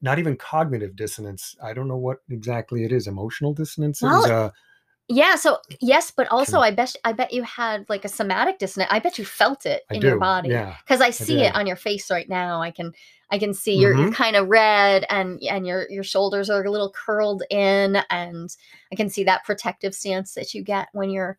not 0.00 0.18
even 0.18 0.36
cognitive 0.36 0.96
dissonance. 0.96 1.56
I 1.62 1.74
don't 1.74 1.88
know 1.88 1.96
what 1.96 2.18
exactly 2.30 2.84
it 2.84 2.92
is. 2.92 3.06
Emotional 3.06 3.52
dissonance. 3.52 4.00
It 4.02 4.06
was 4.06 4.28
Well, 4.28 4.54
Yeah. 5.08 5.34
So 5.36 5.58
yes, 5.80 6.10
but 6.10 6.28
also 6.28 6.60
I 6.60 6.70
bet 6.70 6.94
I 7.04 7.12
bet 7.12 7.32
you 7.32 7.42
had 7.42 7.84
like 7.88 8.04
a 8.04 8.08
somatic 8.08 8.58
dissonance. 8.58 8.90
I 8.92 9.00
bet 9.00 9.18
you 9.18 9.24
felt 9.24 9.66
it 9.66 9.82
I 9.90 9.94
in 9.94 10.00
do. 10.00 10.06
your 10.08 10.18
body. 10.18 10.48
Yeah. 10.50 10.76
Because 10.86 11.00
I 11.00 11.10
see 11.10 11.36
did. 11.36 11.46
it 11.46 11.54
on 11.54 11.66
your 11.66 11.76
face 11.76 12.10
right 12.10 12.28
now. 12.28 12.62
I 12.62 12.70
can 12.70 12.92
I 13.30 13.38
can 13.38 13.52
see 13.52 13.74
you're, 13.74 13.94
you're 13.94 14.08
Mhm. 14.10 14.14
kind 14.14 14.36
of 14.36 14.48
red 14.48 15.04
and 15.10 15.42
and 15.42 15.66
your 15.66 15.90
your 15.90 16.04
shoulders 16.04 16.48
are 16.48 16.64
a 16.64 16.70
little 16.70 16.90
curled 16.92 17.42
in 17.50 17.96
and 18.08 18.48
I 18.90 18.94
can 18.96 19.10
see 19.10 19.24
that 19.24 19.44
protective 19.44 19.94
stance 19.94 20.32
that 20.34 20.54
you 20.54 20.62
get 20.62 20.88
when 20.92 21.10
you're 21.10 21.36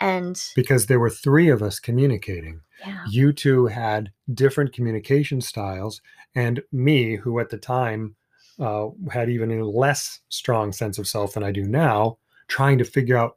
and 0.00 0.42
Because 0.54 0.86
there 0.86 1.00
were 1.00 1.10
three 1.10 1.48
of 1.48 1.62
us 1.62 1.78
communicating. 1.78 2.60
yeah. 2.86 3.04
You 3.08 3.32
two 3.32 3.66
had 3.66 4.10
different 4.34 4.72
communication 4.72 5.40
styles, 5.40 6.00
and 6.34 6.62
me, 6.72 7.16
who 7.16 7.38
at 7.40 7.48
the 7.50 7.56
time 7.58 8.14
uh, 8.58 8.88
had 9.10 9.28
even 9.30 9.50
a 9.50 9.64
less 9.64 10.20
strong 10.28 10.72
sense 10.72 10.98
of 10.98 11.08
self 11.08 11.34
than 11.34 11.42
I 11.44 11.52
do 11.52 11.62
now, 11.64 12.18
trying 12.48 12.78
to 12.78 12.84
figure 12.84 13.16
out 13.16 13.36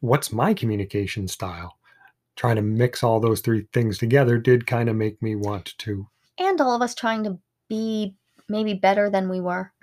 what's 0.00 0.32
my 0.32 0.54
communication 0.54 1.28
style. 1.28 1.76
Trying 2.36 2.56
to 2.56 2.62
mix 2.62 3.02
all 3.02 3.18
those 3.18 3.40
three 3.40 3.66
things 3.72 3.96
together 3.96 4.36
did 4.38 4.66
kind 4.66 4.88
of 4.90 4.96
make 4.96 5.20
me 5.22 5.34
want 5.36 5.72
to 5.78 6.06
And 6.38 6.60
all 6.60 6.74
of 6.76 6.82
us 6.82 6.94
trying 6.94 7.24
to 7.24 7.38
be 7.68 8.14
maybe 8.48 8.74
better 8.74 9.08
than 9.08 9.28
we 9.28 9.40
were. 9.40 9.72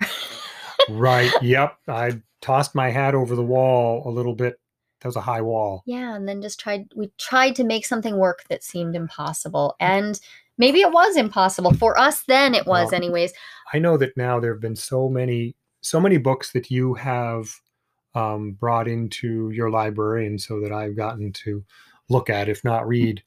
Right. 0.90 1.32
yep. 1.40 1.78
I 1.88 2.20
tossed 2.42 2.74
my 2.74 2.90
hat 2.90 3.14
over 3.14 3.34
the 3.34 3.42
wall 3.42 4.02
a 4.06 4.10
little 4.10 4.34
bit. 4.34 4.60
That 5.04 5.08
was 5.08 5.16
a 5.16 5.20
high 5.20 5.42
wall. 5.42 5.82
yeah, 5.84 6.16
and 6.16 6.26
then 6.26 6.40
just 6.40 6.58
tried 6.58 6.86
we 6.96 7.10
tried 7.18 7.54
to 7.56 7.64
make 7.64 7.84
something 7.84 8.16
work 8.16 8.44
that 8.48 8.64
seemed 8.64 8.96
impossible. 8.96 9.76
And 9.78 10.18
maybe 10.56 10.80
it 10.80 10.90
was 10.90 11.14
impossible. 11.16 11.74
For 11.74 11.98
us 12.00 12.22
then 12.22 12.54
it 12.54 12.66
was 12.66 12.90
Well, 12.90 12.94
anyways. 12.94 13.34
I 13.74 13.78
know 13.80 13.98
that 13.98 14.16
now 14.16 14.40
there 14.40 14.54
have 14.54 14.62
been 14.62 14.76
so 14.76 15.10
many, 15.10 15.56
so 15.82 16.00
many 16.00 16.16
books 16.16 16.52
that 16.52 16.70
you 16.70 16.94
have 16.94 17.50
um, 18.14 18.52
brought 18.52 18.88
into 18.88 19.50
your 19.50 19.68
library, 19.68 20.26
and 20.26 20.40
so 20.40 20.58
that 20.60 20.72
I've 20.72 20.96
gotten 20.96 21.32
to 21.44 21.62
look 22.08 22.30
at, 22.30 22.48
if 22.48 22.64
not 22.64 22.88
read, 22.88 23.22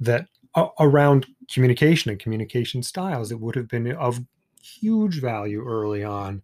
that 0.00 0.26
a- 0.56 0.66
around 0.80 1.26
communication 1.52 2.10
and 2.10 2.18
communication 2.18 2.82
styles. 2.82 3.30
It 3.30 3.38
would 3.38 3.54
have 3.54 3.68
been 3.68 3.92
of 3.92 4.18
huge 4.60 5.20
value 5.20 5.64
early 5.64 6.02
on. 6.02 6.42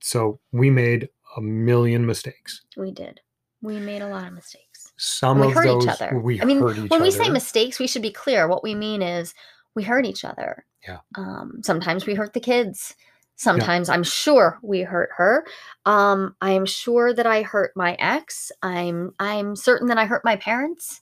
So 0.00 0.40
we 0.50 0.70
made 0.70 1.08
a 1.36 1.40
million 1.40 2.04
mistakes. 2.04 2.62
We 2.76 2.90
did. 2.90 3.20
We 3.62 3.78
made 3.78 4.02
a 4.02 4.08
lot 4.08 4.26
of 4.26 4.32
mistakes. 4.34 4.92
Some 4.96 5.40
we 5.40 5.46
of 5.48 5.54
hurt 5.54 5.64
those 5.64 5.84
each 5.84 5.90
other. 5.90 6.18
we 6.18 6.40
I 6.40 6.44
mean, 6.44 6.60
hurt 6.60 6.72
each 6.76 6.90
when 6.90 6.94
other. 6.94 7.02
we 7.02 7.10
say 7.10 7.28
mistakes, 7.30 7.78
we 7.78 7.86
should 7.86 8.02
be 8.02 8.10
clear. 8.10 8.46
What 8.48 8.62
we 8.62 8.74
mean 8.74 9.00
is 9.02 9.34
we 9.74 9.84
hurt 9.84 10.04
each 10.04 10.24
other. 10.24 10.64
Yeah. 10.86 10.98
Um, 11.16 11.60
sometimes 11.62 12.04
we 12.06 12.14
hurt 12.14 12.34
the 12.34 12.40
kids. 12.40 12.94
Sometimes 13.36 13.88
I'm 13.88 14.02
sure 14.04 14.58
we 14.62 14.82
hurt 14.82 15.10
her. 15.16 15.44
Um, 15.86 16.36
I 16.40 16.52
am 16.52 16.66
sure 16.66 17.12
that 17.14 17.26
I 17.26 17.42
hurt 17.42 17.72
my 17.74 17.94
ex. 17.98 18.52
I'm 18.62 19.14
I'm 19.18 19.56
certain 19.56 19.88
that 19.88 19.98
I 19.98 20.04
hurt 20.04 20.24
my 20.24 20.36
parents. 20.36 21.00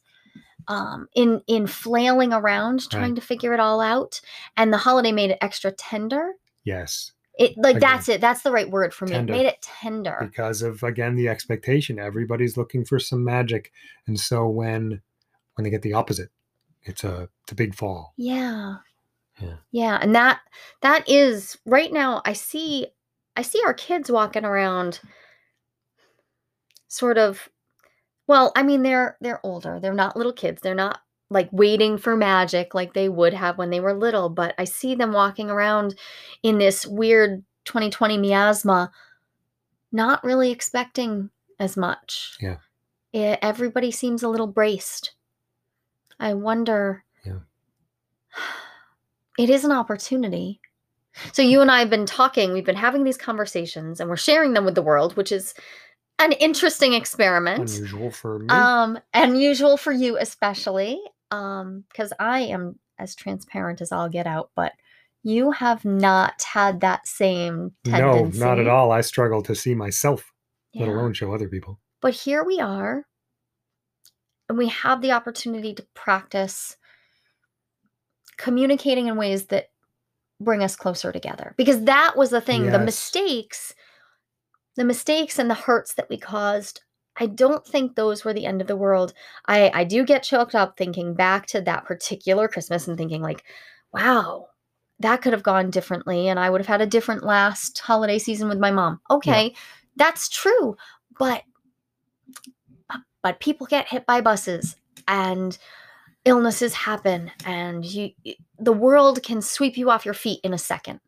Um, 0.68 1.08
in 1.14 1.40
in 1.46 1.66
flailing 1.66 2.32
around 2.32 2.88
trying 2.88 3.02
Right. 3.12 3.14
to 3.16 3.20
figure 3.20 3.52
it 3.54 3.60
all 3.60 3.80
out, 3.80 4.20
and 4.56 4.72
the 4.72 4.76
holiday 4.78 5.10
made 5.12 5.30
it 5.30 5.38
extra 5.40 5.72
tender. 5.72 6.34
yes. 6.64 7.12
It 7.40 7.56
like 7.56 7.76
Agreed. 7.76 7.82
that's 7.82 8.08
it. 8.10 8.20
That's 8.20 8.42
the 8.42 8.52
right 8.52 8.70
word 8.70 8.92
for 8.92 9.06
me. 9.06 9.12
Tender. 9.12 9.32
It 9.32 9.36
made 9.36 9.46
it 9.46 9.62
tender. 9.62 10.18
because 10.20 10.60
of 10.60 10.82
again 10.82 11.16
the 11.16 11.28
expectation 11.28 11.98
everybody's 11.98 12.58
looking 12.58 12.84
for 12.84 12.98
some 12.98 13.24
magic 13.24 13.72
and 14.06 14.20
so 14.20 14.46
when 14.46 15.00
when 15.54 15.64
they 15.64 15.70
get 15.70 15.80
the 15.80 15.94
opposite 15.94 16.28
it's 16.82 17.02
a 17.02 17.30
it's 17.42 17.52
a 17.52 17.54
big 17.54 17.74
fall 17.74 18.12
Yeah. 18.16 18.76
Yeah. 19.40 19.56
Yeah, 19.70 19.98
and 20.02 20.14
that 20.14 20.40
that 20.82 21.08
is 21.08 21.56
right 21.64 21.90
now 21.90 22.20
I 22.26 22.34
see 22.34 22.88
I 23.36 23.42
see 23.42 23.62
our 23.64 23.72
kids 23.72 24.10
walking 24.10 24.44
around 24.44 25.00
sort 26.88 27.16
of 27.16 27.48
well, 28.26 28.52
I 28.54 28.62
mean 28.62 28.82
they're 28.82 29.16
they're 29.22 29.44
older. 29.44 29.80
They're 29.80 29.94
not 29.94 30.16
little 30.16 30.32
kids. 30.32 30.60
They're 30.60 30.74
not 30.74 31.00
like 31.30 31.48
waiting 31.52 31.96
for 31.96 32.16
magic 32.16 32.74
like 32.74 32.92
they 32.92 33.08
would 33.08 33.32
have 33.32 33.56
when 33.56 33.70
they 33.70 33.80
were 33.80 33.94
little, 33.94 34.28
but 34.28 34.54
I 34.58 34.64
see 34.64 34.94
them 34.94 35.12
walking 35.12 35.48
around 35.48 35.94
in 36.42 36.58
this 36.58 36.84
weird 36.84 37.44
2020 37.64 38.18
miasma 38.18 38.90
not 39.92 40.22
really 40.24 40.50
expecting 40.50 41.30
as 41.58 41.76
much. 41.76 42.36
Yeah. 42.40 42.56
It, 43.12 43.38
everybody 43.42 43.90
seems 43.90 44.22
a 44.22 44.28
little 44.28 44.46
braced. 44.46 45.12
I 46.18 46.34
wonder. 46.34 47.04
Yeah. 47.24 47.40
It 49.38 49.50
is 49.50 49.64
an 49.64 49.72
opportunity. 49.72 50.60
So 51.32 51.42
you 51.42 51.60
and 51.60 51.70
I 51.70 51.80
have 51.80 51.90
been 51.90 52.06
talking, 52.06 52.52
we've 52.52 52.64
been 52.64 52.76
having 52.76 53.04
these 53.04 53.16
conversations 53.16 54.00
and 54.00 54.08
we're 54.08 54.16
sharing 54.16 54.54
them 54.54 54.64
with 54.64 54.74
the 54.74 54.82
world, 54.82 55.16
which 55.16 55.32
is 55.32 55.54
an 56.18 56.32
interesting 56.32 56.92
experiment. 56.92 57.70
Unusual 57.70 58.10
for 58.10 58.38
me. 58.38 58.46
Um 58.48 58.98
unusual 59.14 59.76
for 59.76 59.92
you 59.92 60.18
especially. 60.18 61.00
Um 61.30 61.84
because 61.88 62.12
I 62.18 62.40
am 62.40 62.78
as 62.98 63.14
transparent 63.14 63.80
as 63.80 63.92
I'll 63.92 64.08
get 64.08 64.26
out, 64.26 64.50
but 64.54 64.72
you 65.22 65.50
have 65.50 65.84
not 65.84 66.42
had 66.42 66.80
that 66.80 67.06
same 67.06 67.72
tendency. 67.84 68.38
no, 68.38 68.46
not 68.46 68.58
at 68.58 68.68
all. 68.68 68.90
I 68.90 69.02
struggle 69.02 69.42
to 69.42 69.54
see 69.54 69.74
myself, 69.74 70.32
let 70.74 70.88
alone 70.88 71.12
show 71.12 71.32
other 71.34 71.48
people. 71.48 71.78
But 72.00 72.14
here 72.14 72.42
we 72.42 72.58
are, 72.60 73.04
and 74.48 74.56
we 74.56 74.68
have 74.68 75.02
the 75.02 75.12
opportunity 75.12 75.74
to 75.74 75.86
practice 75.94 76.76
communicating 78.38 79.08
in 79.08 79.16
ways 79.16 79.46
that 79.46 79.66
bring 80.40 80.62
us 80.62 80.74
closer 80.74 81.12
together. 81.12 81.54
Because 81.58 81.84
that 81.84 82.16
was 82.16 82.30
the 82.30 82.40
thing, 82.40 82.70
the 82.70 82.78
mistakes, 82.78 83.74
the 84.76 84.84
mistakes 84.84 85.38
and 85.38 85.50
the 85.50 85.54
hurts 85.54 85.94
that 85.94 86.08
we 86.08 86.16
caused. 86.16 86.80
I 87.20 87.26
don't 87.26 87.64
think 87.66 87.94
those 87.94 88.24
were 88.24 88.32
the 88.32 88.46
end 88.46 88.62
of 88.62 88.66
the 88.66 88.76
world. 88.76 89.12
I 89.46 89.70
I 89.74 89.84
do 89.84 90.04
get 90.04 90.22
choked 90.22 90.54
up 90.54 90.76
thinking 90.76 91.14
back 91.14 91.46
to 91.48 91.60
that 91.60 91.84
particular 91.84 92.48
Christmas 92.48 92.88
and 92.88 92.96
thinking 92.96 93.20
like, 93.22 93.44
wow, 93.92 94.48
that 95.00 95.22
could 95.22 95.34
have 95.34 95.42
gone 95.42 95.70
differently 95.70 96.28
and 96.28 96.40
I 96.40 96.50
would 96.50 96.60
have 96.60 96.66
had 96.66 96.80
a 96.80 96.86
different 96.86 97.22
last 97.22 97.78
holiday 97.78 98.18
season 98.18 98.48
with 98.48 98.58
my 98.58 98.70
mom. 98.70 99.00
Okay, 99.10 99.54
that's 99.96 100.28
true. 100.30 100.76
But 101.18 101.42
but 103.22 103.38
people 103.38 103.66
get 103.66 103.88
hit 103.88 104.06
by 104.06 104.22
buses 104.22 104.76
and 105.06 105.58
illnesses 106.24 106.74
happen 106.74 107.30
and 107.44 107.84
you 107.84 108.10
the 108.58 108.72
world 108.72 109.22
can 109.22 109.42
sweep 109.42 109.76
you 109.76 109.90
off 109.90 110.04
your 110.04 110.14
feet 110.14 110.40
in 110.44 110.52
a 110.52 110.58
second 110.58 111.00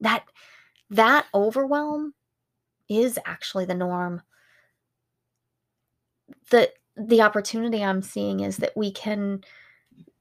that 0.00 0.24
that 0.90 1.26
overwhelm 1.34 2.14
is 2.88 3.18
actually 3.26 3.64
the 3.64 3.74
norm 3.74 4.22
the 6.50 6.70
the 6.96 7.20
opportunity 7.20 7.82
i'm 7.82 8.02
seeing 8.02 8.40
is 8.40 8.58
that 8.58 8.76
we 8.76 8.90
can 8.90 9.42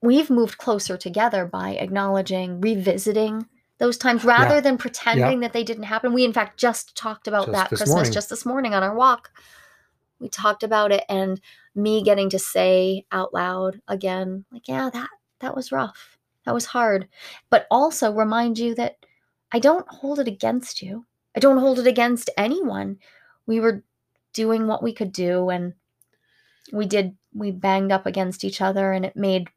we've 0.01 0.29
moved 0.29 0.57
closer 0.57 0.97
together 0.97 1.45
by 1.45 1.71
acknowledging 1.71 2.59
revisiting 2.61 3.47
those 3.79 3.97
times 3.97 4.23
rather 4.23 4.61
than 4.61 4.77
pretending 4.77 5.39
that 5.41 5.51
they 5.51 5.63
didn't 5.63 5.83
happen. 5.83 6.13
We 6.13 6.25
in 6.25 6.33
fact 6.33 6.59
just 6.59 6.95
talked 6.95 7.27
about 7.27 7.47
Just 7.47 7.51
that 7.53 7.67
christmas 7.69 7.89
morning. 7.89 8.11
just 8.11 8.29
this 8.29 8.45
morning 8.45 8.73
on 8.73 8.83
our 8.83 8.95
walk. 8.95 9.31
We 10.19 10.29
talked 10.29 10.63
about 10.63 10.91
it 10.91 11.03
and 11.09 11.41
me 11.75 12.03
getting 12.03 12.29
to 12.29 12.39
say 12.39 13.05
out 13.11 13.33
loud 13.33 13.81
again 13.87 14.45
like 14.51 14.67
yeah 14.67 14.89
that 14.91 15.09
that 15.39 15.55
was 15.55 15.71
rough. 15.71 16.17
That 16.45 16.53
was 16.53 16.65
hard. 16.67 17.07
But 17.49 17.67
also 17.71 18.13
remind 18.13 18.59
you 18.59 18.75
that 18.75 18.97
i 19.51 19.59
don't 19.59 19.87
hold 19.87 20.19
it 20.19 20.27
against 20.27 20.81
you. 20.81 21.05
I 21.35 21.39
don't 21.39 21.57
hold 21.57 21.79
it 21.79 21.87
against 21.87 22.29
anyone. 22.37 22.99
We 23.47 23.59
were 23.59 23.83
doing 24.33 24.67
what 24.67 24.83
we 24.83 24.93
could 24.93 25.11
do 25.11 25.49
and 25.49 25.73
we 26.71 26.85
did 26.85 27.15
we 27.33 27.51
banged 27.51 27.91
up 27.91 28.05
against 28.05 28.43
each 28.43 28.61
other 28.61 28.91
and 28.91 29.05
it 29.05 29.15
made 29.15 29.47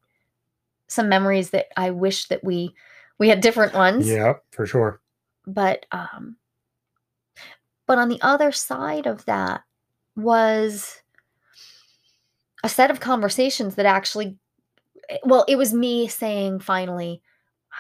some 0.89 1.09
memories 1.09 1.51
that 1.51 1.67
i 1.77 1.91
wish 1.91 2.27
that 2.29 2.43
we 2.45 2.75
we 3.19 3.31
had 3.31 3.41
different 3.41 3.73
ones. 3.73 4.07
Yeah, 4.07 4.35
for 4.51 4.67
sure. 4.67 5.01
but 5.47 5.87
um 5.93 6.37
but 7.87 7.99
on 7.99 8.09
the 8.09 8.21
other 8.21 8.53
side 8.53 9.07
of 9.07 9.25
that 9.27 9.63
was 10.17 11.01
a 12.65 12.69
set 12.69 12.91
of 12.91 13.01
conversations 13.01 13.77
that 13.77 13.87
actually 13.87 14.37
well 15.25 15.45
it 15.49 15.57
was 15.57 15.73
me 15.73 16.09
saying 16.09 16.59
finally 16.59 17.23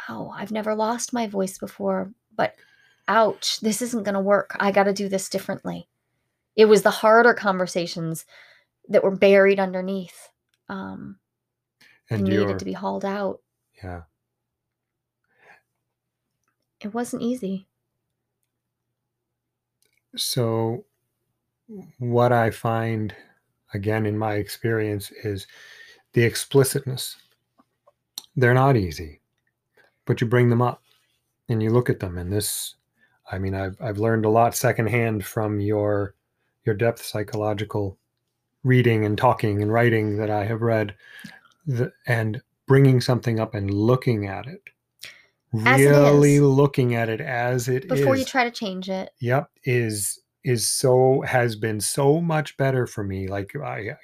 wow 0.08 0.32
i've 0.36 0.52
never 0.52 0.74
lost 0.74 1.12
my 1.12 1.26
voice 1.26 1.58
before 1.58 2.12
but 2.36 2.54
ouch 3.08 3.60
this 3.60 3.82
isn't 3.82 4.04
going 4.04 4.14
to 4.14 4.20
work. 4.20 4.56
I 4.58 4.72
got 4.72 4.84
to 4.84 4.92
do 4.92 5.08
this 5.08 5.28
differently. 5.28 5.88
It 6.56 6.66
was 6.66 6.82
the 6.82 6.90
harder 6.90 7.34
conversations 7.34 8.24
that 8.88 9.04
were 9.04 9.16
buried 9.16 9.58
underneath 9.60 10.28
um 10.68 11.18
and 12.10 12.20
And 12.20 12.28
needed 12.28 12.58
to 12.58 12.64
be 12.64 12.72
hauled 12.72 13.04
out 13.04 13.40
yeah, 13.82 14.02
it 16.80 16.94
wasn't 16.94 17.20
easy 17.22 17.68
So, 20.16 20.84
what 21.98 22.32
I 22.32 22.50
find, 22.50 23.14
again, 23.74 24.06
in 24.06 24.18
my 24.18 24.34
experience, 24.34 25.10
is 25.10 25.46
the 26.14 26.24
explicitness. 26.24 27.16
They're 28.36 28.54
not 28.54 28.76
easy, 28.76 29.20
but 30.06 30.20
you 30.20 30.26
bring 30.28 30.50
them 30.50 30.62
up 30.62 30.82
and 31.48 31.62
you 31.62 31.70
look 31.70 31.90
at 31.90 32.00
them. 32.00 32.18
And 32.18 32.32
this, 32.32 32.76
I 33.30 33.38
mean, 33.38 33.54
I've, 33.54 33.80
I've 33.80 33.98
learned 33.98 34.24
a 34.26 34.30
lot 34.30 34.54
secondhand 34.56 35.24
from 35.26 35.60
your 35.60 36.14
your 36.64 36.74
depth 36.74 37.02
psychological 37.04 37.98
reading 38.66 39.04
and 39.04 39.16
talking 39.16 39.62
and 39.62 39.72
writing 39.72 40.16
that 40.16 40.28
I 40.28 40.44
have 40.44 40.60
read, 40.60 40.94
the, 41.66 41.92
and 42.06 42.42
bringing 42.66 43.00
something 43.00 43.38
up 43.38 43.54
and 43.54 43.72
looking 43.72 44.26
at 44.26 44.46
it, 44.46 44.60
As 45.64 45.80
it 45.80 45.88
really 45.88 46.34
is. 46.34 46.42
looking 46.42 46.94
at 46.94 47.08
it 47.08 47.20
as 47.20 47.68
it 47.68 47.88
before 47.88 48.16
you 48.16 48.24
try 48.24 48.44
to 48.44 48.50
change 48.50 48.90
it. 48.90 49.10
Yep 49.20 49.50
is 49.64 50.20
is 50.44 50.68
so 50.68 51.22
has 51.26 51.56
been 51.56 51.80
so 51.80 52.20
much 52.20 52.56
better 52.56 52.86
for 52.86 53.04
me. 53.04 53.28
Like 53.28 53.54
i 53.56 53.96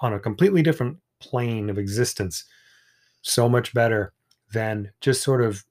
on 0.00 0.12
a 0.12 0.18
completely 0.18 0.62
different 0.62 0.98
plane 1.20 1.70
of 1.70 1.78
existence 1.78 2.44
so 3.22 3.48
much 3.48 3.74
better 3.74 4.12
than 4.52 4.90
just 5.00 5.22
sort 5.22 5.42
of 5.42 5.64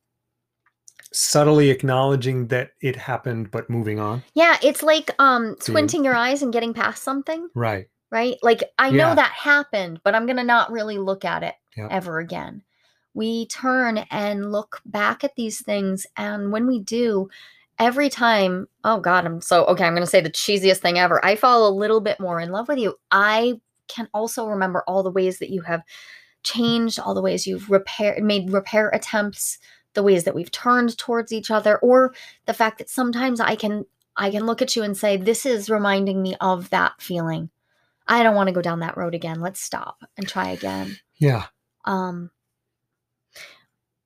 subtly 1.13 1.69
acknowledging 1.69 2.47
that 2.47 2.71
it 2.81 2.95
happened 2.95 3.49
but 3.51 3.69
moving 3.69 3.99
on. 3.99 4.23
Yeah, 4.33 4.57
it's 4.63 4.83
like 4.83 5.11
um 5.19 5.57
squinting 5.59 6.05
your 6.05 6.15
eyes 6.15 6.41
and 6.41 6.53
getting 6.53 6.73
past 6.73 7.03
something, 7.03 7.49
right 7.53 7.87
right? 8.11 8.37
Like 8.41 8.63
I 8.77 8.91
know 8.91 9.15
that 9.15 9.31
happened, 9.31 10.01
but 10.03 10.15
I'm 10.15 10.25
going 10.25 10.37
to 10.37 10.43
not 10.43 10.71
really 10.71 10.97
look 10.97 11.25
at 11.25 11.43
it 11.43 11.55
Yep. 11.75 11.89
ever 11.91 12.19
again. 12.19 12.63
We 13.13 13.47
turn 13.47 13.99
and 14.09 14.51
look 14.51 14.81
back 14.85 15.23
at 15.23 15.35
these 15.35 15.61
things 15.61 16.07
and 16.15 16.51
when 16.51 16.67
we 16.67 16.79
do, 16.79 17.29
every 17.79 18.09
time, 18.09 18.67
oh 18.83 18.99
god, 18.99 19.25
I'm 19.25 19.41
so 19.41 19.65
okay, 19.65 19.83
I'm 19.85 19.93
going 19.93 20.03
to 20.03 20.09
say 20.09 20.21
the 20.21 20.29
cheesiest 20.29 20.79
thing 20.79 20.97
ever. 20.97 21.23
I 21.23 21.35
fall 21.35 21.67
a 21.67 21.73
little 21.73 22.01
bit 22.01 22.19
more 22.19 22.39
in 22.39 22.51
love 22.51 22.67
with 22.67 22.79
you. 22.79 22.95
I 23.11 23.59
can 23.87 24.07
also 24.13 24.47
remember 24.47 24.83
all 24.87 25.03
the 25.03 25.11
ways 25.11 25.39
that 25.39 25.49
you 25.49 25.61
have 25.61 25.83
changed, 26.43 26.99
all 26.99 27.13
the 27.13 27.21
ways 27.21 27.47
you've 27.47 27.69
repaired 27.69 28.23
made 28.23 28.51
repair 28.51 28.89
attempts, 28.89 29.59
the 29.93 30.03
ways 30.03 30.23
that 30.23 30.35
we've 30.35 30.51
turned 30.51 30.97
towards 30.97 31.31
each 31.31 31.51
other 31.51 31.77
or 31.79 32.13
the 32.45 32.53
fact 32.53 32.77
that 32.77 32.89
sometimes 32.89 33.39
I 33.39 33.55
can 33.55 33.85
I 34.15 34.31
can 34.31 34.45
look 34.45 34.61
at 34.61 34.75
you 34.75 34.83
and 34.83 34.97
say 34.97 35.17
this 35.17 35.45
is 35.45 35.69
reminding 35.69 36.21
me 36.21 36.35
of 36.41 36.69
that 36.71 37.01
feeling. 37.01 37.49
I 38.07 38.23
don't 38.23 38.35
want 38.35 38.47
to 38.47 38.53
go 38.53 38.61
down 38.61 38.79
that 38.79 38.97
road 38.97 39.13
again. 39.15 39.41
Let's 39.41 39.59
stop 39.61 39.97
and 40.17 40.27
try 40.27 40.49
again. 40.49 40.97
yeah 41.19 41.45
Um 41.85 42.31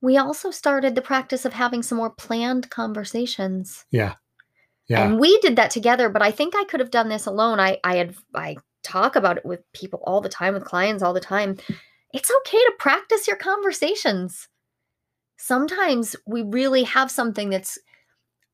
we 0.01 0.17
also 0.17 0.49
started 0.49 0.95
the 0.95 1.01
practice 1.01 1.45
of 1.45 1.53
having 1.53 1.83
some 1.83 1.97
more 1.99 2.09
planned 2.09 2.69
conversations. 2.69 3.85
yeah 3.91 4.15
yeah 4.87 5.05
And 5.05 5.19
we 5.19 5.39
did 5.39 5.55
that 5.57 5.71
together, 5.71 6.09
but 6.09 6.21
I 6.23 6.31
think 6.31 6.55
I 6.55 6.63
could 6.65 6.79
have 6.79 6.91
done 6.91 7.09
this 7.09 7.25
alone. 7.27 7.59
I 7.59 7.79
I 7.83 7.95
had 7.97 8.15
I 8.33 8.57
talk 8.83 9.15
about 9.15 9.37
it 9.37 9.45
with 9.45 9.61
people 9.73 10.01
all 10.05 10.21
the 10.21 10.29
time 10.29 10.53
with 10.53 10.65
clients 10.65 11.03
all 11.03 11.13
the 11.13 11.19
time. 11.19 11.57
It's 12.13 12.31
okay 12.39 12.57
to 12.57 12.73
practice 12.79 13.27
your 13.27 13.37
conversations. 13.37 14.49
Sometimes 15.37 16.15
we 16.25 16.41
really 16.43 16.83
have 16.83 17.09
something 17.09 17.49
that's 17.49 17.77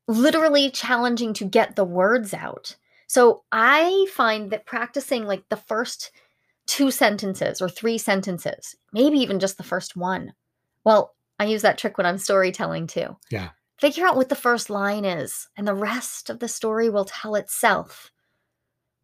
literally 0.06 0.70
challenging 0.70 1.34
to 1.34 1.44
get 1.44 1.76
the 1.76 1.84
words 1.84 2.32
out. 2.32 2.76
So 3.08 3.42
I 3.50 4.06
find 4.12 4.50
that 4.52 4.66
practicing 4.66 5.24
like 5.24 5.48
the 5.48 5.56
first 5.56 6.12
two 6.66 6.90
sentences 6.90 7.60
or 7.60 7.68
three 7.68 7.98
sentences, 7.98 8.76
maybe 8.92 9.18
even 9.18 9.40
just 9.40 9.56
the 9.56 9.64
first 9.64 9.96
one. 9.96 10.34
Well, 10.84 11.14
I 11.38 11.46
use 11.46 11.62
that 11.62 11.78
trick 11.78 11.96
when 11.98 12.06
I'm 12.06 12.18
storytelling 12.18 12.86
too 12.86 13.16
Yeah. 13.30 13.50
figure 13.80 14.06
out 14.06 14.16
what 14.16 14.28
the 14.28 14.34
first 14.34 14.70
line 14.70 15.04
is, 15.04 15.48
and 15.56 15.66
the 15.66 15.74
rest 15.74 16.30
of 16.30 16.38
the 16.38 16.48
story 16.48 16.90
will 16.90 17.06
tell 17.06 17.34
itself. 17.34 18.12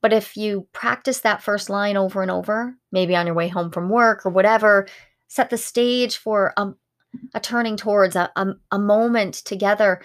But 0.02 0.12
if 0.12 0.36
you 0.36 0.68
practice 0.72 1.20
that 1.20 1.42
first 1.42 1.70
line 1.70 1.96
over 1.96 2.20
and 2.20 2.30
over, 2.30 2.74
maybe 2.92 3.16
on 3.16 3.24
your 3.26 3.34
way 3.34 3.48
home 3.48 3.70
from 3.70 3.88
work 3.88 4.26
or 4.26 4.30
whatever, 4.30 4.86
set 5.28 5.48
the 5.48 5.56
stage 5.56 6.18
for 6.18 6.52
a, 6.58 6.72
a 7.32 7.40
turning 7.40 7.78
towards 7.78 8.14
a, 8.16 8.30
a, 8.36 8.48
a 8.70 8.78
moment 8.78 9.34
together. 9.34 10.02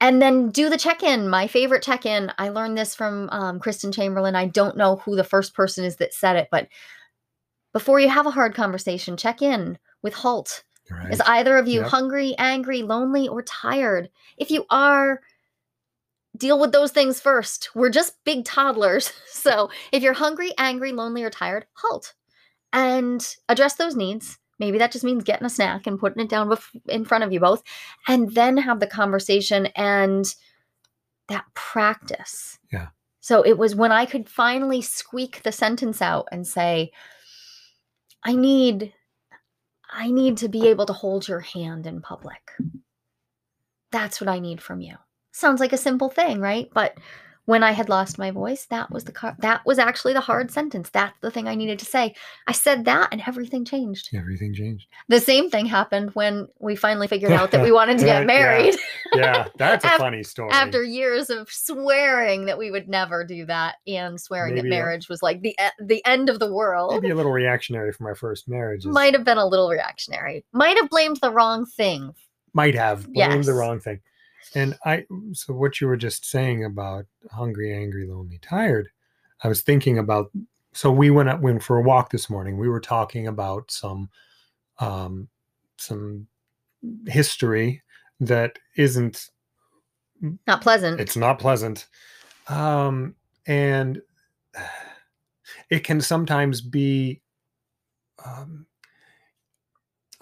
And 0.00 0.22
then 0.22 0.50
do 0.50 0.68
the 0.68 0.78
check-in 0.78 1.28
my 1.28 1.46
favorite 1.46 1.82
check-in. 1.82 2.32
I 2.38 2.48
learned 2.50 2.78
this 2.78 2.94
from 2.94 3.28
um, 3.30 3.58
kristen 3.60 3.92
chamberlain. 3.92 4.34
I 4.36 4.46
don't 4.46 4.76
know 4.76 4.96
who 4.96 5.16
the 5.16 5.24
first 5.24 5.54
person 5.54 5.84
is 5.84 5.96
that 5.96 6.14
said 6.14 6.36
it 6.36 6.48
but 6.50 6.68
before 7.72 8.00
you 8.00 8.08
have 8.08 8.26
a 8.26 8.30
hard 8.30 8.54
conversation 8.54 9.16
check 9.16 9.42
in 9.42 9.78
with 10.02 10.14
halt. 10.14 10.64
Right. 10.90 11.12
is 11.12 11.20
either 11.20 11.58
of 11.58 11.68
you 11.68 11.80
Yep. 11.80 11.90
hungry 11.90 12.34
angry 12.38 12.82
lonely 12.82 13.28
or 13.28 13.42
tired? 13.42 14.08
If 14.38 14.50
you 14.50 14.64
are 14.70 15.20
deal 16.36 16.58
with 16.60 16.72
those 16.72 16.92
things 16.92 17.20
first. 17.20 17.70
We're 17.74 17.90
just 17.90 18.14
big 18.24 18.44
toddlers. 18.44 19.12
So 19.38 19.70
if 19.92 20.02
you're 20.02 20.14
hungry 20.14 20.52
angry 20.58 20.92
lonely 20.92 21.22
or 21.22 21.30
tired 21.30 21.66
halt 21.74 22.14
and 22.72 23.24
address 23.48 23.74
those 23.76 23.94
needs 23.94 24.38
maybe 24.58 24.78
that 24.78 24.92
just 24.92 25.04
means 25.04 25.24
getting 25.24 25.46
a 25.46 25.50
snack 25.50 25.86
and 25.86 25.98
putting 25.98 26.22
it 26.22 26.28
down 26.28 26.48
bef- 26.48 26.80
in 26.88 27.04
front 27.04 27.24
of 27.24 27.32
you 27.32 27.40
both 27.40 27.62
and 28.06 28.34
then 28.34 28.56
have 28.56 28.80
the 28.80 28.86
conversation 28.86 29.66
and 29.76 30.34
that 31.28 31.44
practice. 31.54 32.58
Yeah. 32.72 32.88
so 33.20 33.42
it 33.42 33.58
was 33.58 33.74
when 33.74 33.92
i 33.92 34.04
could 34.06 34.28
finally 34.28 34.82
squeak 34.82 35.42
the 35.42 35.52
sentence 35.52 36.00
out 36.02 36.26
and 36.32 36.46
say 36.46 36.90
i 38.24 38.34
need 38.34 38.92
i 39.90 40.10
need 40.10 40.36
to 40.38 40.48
be 40.48 40.68
able 40.68 40.86
to 40.86 40.92
hold 40.92 41.28
your 41.28 41.40
hand 41.40 41.86
in 41.86 42.00
public. 42.00 42.50
That's 43.90 44.20
what 44.20 44.28
i 44.28 44.38
need 44.38 44.60
from 44.62 44.80
you. 44.80 44.96
Sounds 45.32 45.60
like 45.60 45.72
a 45.72 45.78
simple 45.78 46.08
thing 46.10 46.40
right? 46.40 46.68
But 46.74 46.98
when 47.48 47.62
i 47.62 47.72
had 47.72 47.88
lost 47.88 48.18
my 48.18 48.30
voice 48.30 48.66
that 48.66 48.90
was 48.90 49.04
the 49.04 49.12
car- 49.20 49.34
that 49.38 49.64
was 49.64 49.78
actually 49.78 50.12
the 50.12 50.20
hard 50.30 50.50
sentence. 50.50 50.90
That's 50.90 51.18
the 51.20 51.30
thing 51.30 51.48
i 51.48 51.54
needed 51.54 51.78
to 51.78 51.86
say. 51.86 52.14
I 52.46 52.52
said 52.52 52.84
that 52.84 53.08
and 53.10 53.22
everything 53.26 53.64
changed. 53.64 54.10
Everything 54.14 54.52
changed. 54.52 54.86
the 55.08 55.18
same 55.20 55.48
thing 55.48 55.64
happened 55.64 56.10
when 56.14 56.48
we 56.58 56.76
finally 56.76 57.08
figured 57.08 57.32
out 57.32 57.50
that 57.52 57.62
we 57.62 57.72
wanted 57.72 57.98
to 58.00 58.04
get 58.12 58.26
married. 58.26 58.74
Yeah, 59.14 59.48
that's 59.56 59.84
a 59.84 59.88
Af- 59.94 59.96
funny 59.96 60.22
story. 60.22 60.50
after 60.52 60.82
years 60.84 61.30
of 61.30 61.48
swearing 61.50 62.44
that 62.46 62.58
we 62.58 62.70
would 62.70 62.86
never 62.88 63.24
do 63.24 63.46
that 63.46 63.76
and 63.86 64.20
swearing 64.20 64.54
Maybe 64.54 64.68
that 64.68 64.74
a- 64.74 64.78
marriage 64.78 65.08
was 65.08 65.22
like 65.22 65.40
the 65.40 65.56
e- 65.58 65.84
the 65.84 66.04
end 66.04 66.28
of 66.28 66.40
the 66.40 66.52
world. 66.52 66.92
Maybe 66.92 67.10
a 67.10 67.14
little 67.16 67.32
reactionary 67.32 67.92
from 67.92 68.04
our 68.06 68.14
first 68.14 68.46
marriage. 68.46 68.80
is- 68.84 68.92
might 68.92 69.14
have 69.14 69.24
been 69.24 69.38
a 69.38 69.46
little 69.46 69.70
reactionary. 69.70 70.44
Might 70.52 70.76
have 70.76 70.90
blamed 70.90 71.18
the 71.22 71.30
wrong 71.32 71.64
thing. 71.64 72.12
Might 72.52 72.74
have 72.74 73.10
blamed 73.10 73.44
the 73.44 73.54
wrong 73.54 73.80
thing. 73.80 74.00
And 74.54 74.78
I, 74.84 75.04
so 75.32 75.52
what 75.54 75.80
you 75.80 75.86
were 75.86 75.96
just 75.96 76.24
saying 76.24 76.64
about 76.64 77.06
hungry, 77.30 77.74
angry, 77.74 78.06
lonely, 78.06 78.38
tired, 78.38 78.88
I 79.42 79.48
was 79.48 79.62
thinking 79.62 79.98
about. 79.98 80.30
So 80.72 80.90
we 80.90 81.10
went 81.10 81.28
out, 81.28 81.40
went 81.40 81.62
for 81.62 81.76
a 81.76 81.82
walk 81.82 82.10
this 82.10 82.30
morning. 82.30 82.58
We 82.58 82.68
were 82.68 82.80
talking 82.80 83.26
about 83.26 83.70
some, 83.70 84.10
um, 84.78 85.28
some 85.76 86.26
history 87.06 87.82
that 88.20 88.58
isn't. 88.76 89.30
not 90.46 90.60
pleasant 90.60 91.00
It's 91.00 91.16
not 91.16 91.38
pleasant, 91.38 91.86
um, 92.48 93.14
and 93.46 94.00
it 95.70 95.84
can 95.84 96.00
sometimes 96.00 96.60
be. 96.60 97.20
Um, 98.24 98.66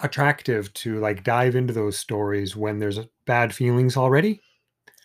attractive 0.01 0.73
to 0.75 0.99
like 1.01 1.25
dive 1.25 1.57
into 1.57 1.73
those 1.73 1.99
stories 1.99 2.55
when 2.57 2.79
there's 2.79 2.99
bad 3.27 3.55
feelings 3.55 3.97
already. 3.97 4.41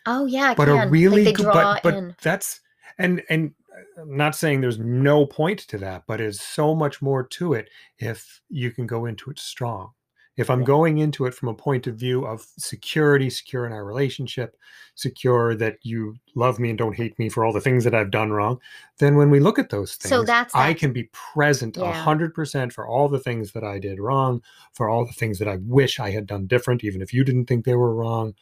Oh 0.05 0.25
yeah 0.25 0.53
but 0.55 0.67
a 0.67 0.73
Like 0.73 0.91
really 0.91 1.31
draw 1.31 1.53
but, 1.53 1.83
but 1.83 1.93
in. 1.95 2.15
that's 2.21 2.59
and 2.97 3.21
and 3.29 3.53
uh, 3.97 4.01
I'm 4.01 4.17
not 4.17 4.35
saying 4.35 4.61
there's 4.61 4.79
no 4.79 5.25
point 5.25 5.59
to 5.59 5.77
that 5.79 6.03
but 6.07 6.19
it's 6.19 6.41
so 6.41 6.73
much 6.73 7.01
more 7.01 7.23
to 7.27 7.53
it 7.53 7.69
if 7.99 8.41
you 8.49 8.71
can 8.71 8.87
go 8.87 9.05
into 9.05 9.29
it 9.29 9.39
strong 9.39 9.91
if 10.37 10.49
i'm 10.49 10.63
going 10.63 10.97
into 10.99 11.25
it 11.25 11.33
from 11.33 11.49
a 11.49 11.53
point 11.53 11.87
of 11.87 11.95
view 11.95 12.25
of 12.25 12.45
security 12.57 13.29
secure 13.29 13.65
in 13.65 13.73
our 13.73 13.85
relationship 13.85 14.55
secure 14.95 15.55
that 15.55 15.77
you 15.83 16.15
love 16.35 16.59
me 16.59 16.69
and 16.69 16.77
don't 16.77 16.95
hate 16.95 17.17
me 17.19 17.29
for 17.29 17.43
all 17.45 17.53
the 17.53 17.61
things 17.61 17.83
that 17.83 17.93
i've 17.95 18.11
done 18.11 18.31
wrong 18.31 18.59
then 18.99 19.15
when 19.15 19.29
we 19.29 19.39
look 19.39 19.59
at 19.59 19.69
those 19.69 19.95
things 19.95 20.09
So 20.09 20.23
that's 20.23 20.53
i 20.55 20.73
that- 20.73 20.79
can 20.79 20.93
be 20.93 21.09
present 21.11 21.77
a 21.77 21.81
Yeah. 21.81 22.03
100% 22.05 22.71
for 22.73 22.87
all 22.87 23.09
the 23.09 23.19
things 23.19 23.51
that 23.51 23.63
i 23.63 23.79
did 23.79 23.99
wrong 23.99 24.41
for 24.73 24.89
all 24.89 25.05
the 25.05 25.13
things 25.13 25.39
that 25.39 25.47
i 25.47 25.57
wish 25.63 25.99
i 25.99 26.11
had 26.11 26.25
done 26.27 26.47
different 26.47 26.83
even 26.83 27.01
if 27.01 27.13
you 27.13 27.23
didn't 27.23 27.45
think 27.45 27.65
they 27.65 27.75
were 27.75 27.95
wrong 27.95 28.33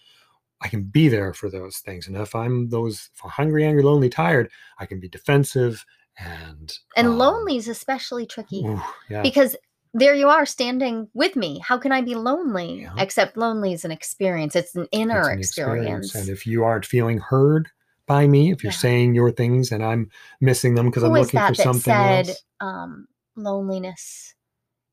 I 0.61 0.67
can 0.67 0.83
be 0.83 1.07
there 1.07 1.33
for 1.33 1.49
those 1.49 1.77
things. 1.77 2.05
And 2.07 2.17
if 2.17 2.35
I'm 2.35 2.67
those 2.67 3.09
if 3.15 3.23
I'm 3.23 3.29
hungry, 3.29 3.63
angry, 3.65 3.81
lonely, 3.81 4.09
tired, 4.09 4.51
I 4.77 4.85
can 4.85 4.99
be 4.99 5.07
defensive 5.07 5.85
and 6.17 6.77
and 6.97 7.07
um, 7.07 7.17
lonely 7.17 7.55
is 7.55 7.69
especially 7.69 8.25
tricky 8.25 8.65
ooh, 8.65 8.81
yeah. 9.09 9.21
because 9.21 9.55
there 9.93 10.13
you 10.13 10.27
are 10.29 10.45
standing 10.45 11.07
with 11.13 11.35
me 11.35 11.59
how 11.59 11.77
can 11.77 11.91
i 11.91 12.01
be 12.01 12.15
lonely 12.15 12.81
Yeah. 12.81 12.93
except 12.97 13.37
lonely 13.37 13.73
is 13.73 13.83
an 13.85 13.91
experience 13.91 14.55
it's 14.55 14.75
an 14.75 14.87
inner 14.91 15.19
it's 15.19 15.29
an 15.29 15.39
experience, 15.39 16.15
And 16.15 16.29
if 16.29 16.45
you 16.45 16.63
aren't 16.63 16.85
feeling 16.85 17.17
heard 17.19 17.69
by 18.05 18.25
me, 18.27 18.51
if 18.51 18.63
you're 18.63 18.71
Yeah. 18.71 18.77
saying 18.77 19.13
your 19.15 19.31
things 19.31 19.71
and 19.71 19.83
I'm 19.83 20.09
missing 20.41 20.73
them 20.75 20.87
because 20.87 21.03
I'm 21.03 21.11
looking 21.13 21.39
for 21.41 21.53
that 21.53 21.57
something 21.57 21.93
said 21.93 22.29
else. 22.29 22.43
um, 22.59 23.07
loneliness 23.35 24.33